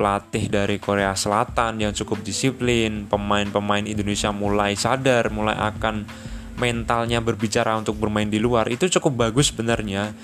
pelatih 0.00 0.48
dari 0.48 0.80
Korea 0.80 1.12
Selatan 1.12 1.76
yang 1.76 1.92
cukup 1.92 2.24
disiplin, 2.24 3.04
pemain-pemain 3.04 3.84
Indonesia 3.84 4.32
mulai 4.32 4.72
sadar, 4.72 5.28
mulai 5.28 5.52
akan 5.60 6.08
mentalnya 6.56 7.20
berbicara 7.20 7.76
untuk 7.76 8.00
bermain 8.00 8.32
di 8.32 8.40
luar 8.40 8.72
itu 8.72 8.88
cukup 8.88 9.28
bagus 9.28 9.52
sebenarnya. 9.52 10.16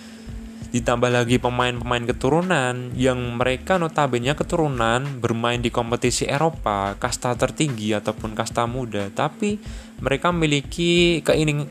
Ditambah 0.73 1.13
lagi 1.13 1.37
pemain-pemain 1.37 2.09
keturunan 2.09 2.97
yang 2.97 3.21
mereka 3.37 3.77
notabene 3.77 4.33
keturunan 4.33 5.05
bermain 5.21 5.61
di 5.61 5.69
kompetisi 5.69 6.25
Eropa, 6.25 6.97
kasta 6.97 7.37
tertinggi 7.37 7.93
ataupun 7.93 8.33
kasta 8.33 8.65
muda, 8.65 9.13
tapi 9.13 9.61
mereka 10.01 10.33
memiliki 10.33 11.21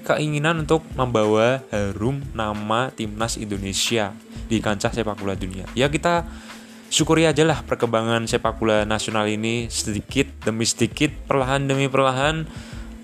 keinginan 0.05 0.61
untuk 0.61 0.85
membawa 0.93 1.65
harum 1.73 2.21
nama 2.37 2.93
timnas 2.93 3.41
Indonesia 3.41 4.13
di 4.45 4.61
kancah 4.61 4.93
sepak 4.93 5.17
bola 5.17 5.33
dunia. 5.33 5.65
Ya 5.73 5.89
kita 5.89 6.25
syukuri 6.95 7.27
aja 7.27 7.43
lah 7.43 7.59
perkembangan 7.59 8.23
sepak 8.23 8.55
bola 8.55 8.87
nasional 8.87 9.27
ini 9.27 9.67
sedikit 9.67 10.31
demi 10.47 10.63
sedikit 10.63 11.11
perlahan 11.27 11.67
demi 11.67 11.91
perlahan 11.91 12.47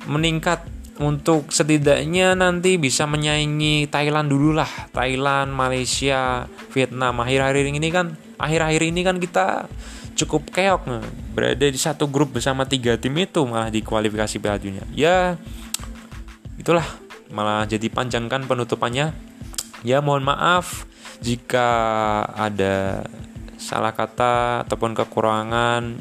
meningkat. 0.08 0.64
Untuk 1.02 1.50
setidaknya 1.50 2.38
nanti 2.38 2.78
bisa 2.78 3.10
menyaingi 3.10 3.90
Thailand 3.90 4.30
dulu 4.30 4.54
lah. 4.54 4.70
Thailand 4.94 5.50
Malaysia 5.50 6.46
Vietnam. 6.70 7.18
Akhir-akhir 7.26 7.74
ini 7.74 7.90
kan 7.90 8.14
akhir-akhir 8.38 8.82
ini 8.86 9.02
kan 9.02 9.18
kita 9.18 9.66
cukup 10.14 10.54
keok 10.54 10.86
nih. 10.86 11.02
berada 11.34 11.66
di 11.66 11.80
satu 11.80 12.06
grup 12.06 12.38
bersama 12.38 12.70
tiga 12.70 13.02
tim 13.02 13.18
itu 13.18 13.42
malah 13.50 13.74
di 13.74 13.82
kualifikasi 13.82 14.38
Piala 14.38 14.62
Dunia. 14.62 14.86
Ya 14.94 15.42
itulah. 16.62 16.86
Malah 17.34 17.66
jadi 17.66 17.90
panjangkan 17.90 18.46
penutupannya. 18.46 19.10
Ya 19.82 20.06
mohon 20.06 20.22
maaf 20.22 20.86
jika 21.18 21.66
ada 22.38 23.10
salah 23.62 23.94
kata 23.94 24.66
ataupun 24.66 24.98
kekurangan 24.98 25.94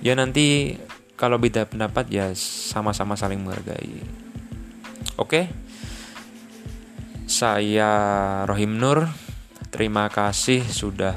ya 0.00 0.16
nanti 0.16 0.72
kalau 1.20 1.36
beda 1.36 1.68
pendapat 1.68 2.08
ya 2.08 2.32
sama-sama 2.38 3.18
saling 3.18 3.42
menghargai. 3.42 4.00
Oke? 5.18 5.50
Saya 7.28 7.90
Rohim 8.48 8.80
Nur 8.80 9.04
terima 9.68 10.08
kasih 10.08 10.64
sudah 10.64 11.12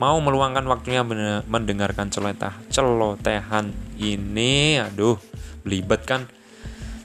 mau 0.00 0.16
meluangkan 0.22 0.64
waktunya 0.64 1.04
mendengarkan 1.44 2.08
celoteh 2.08 2.54
celotehan 2.72 3.74
ini. 3.98 4.80
Aduh 4.80 5.18
belibet 5.66 6.06
kan? 6.06 6.30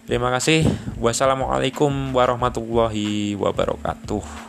Terima 0.05 0.33
kasih. 0.33 0.65
Wassalamualaikum 1.01 2.13
warahmatullahi 2.13 3.37
wabarakatuh 3.37 4.48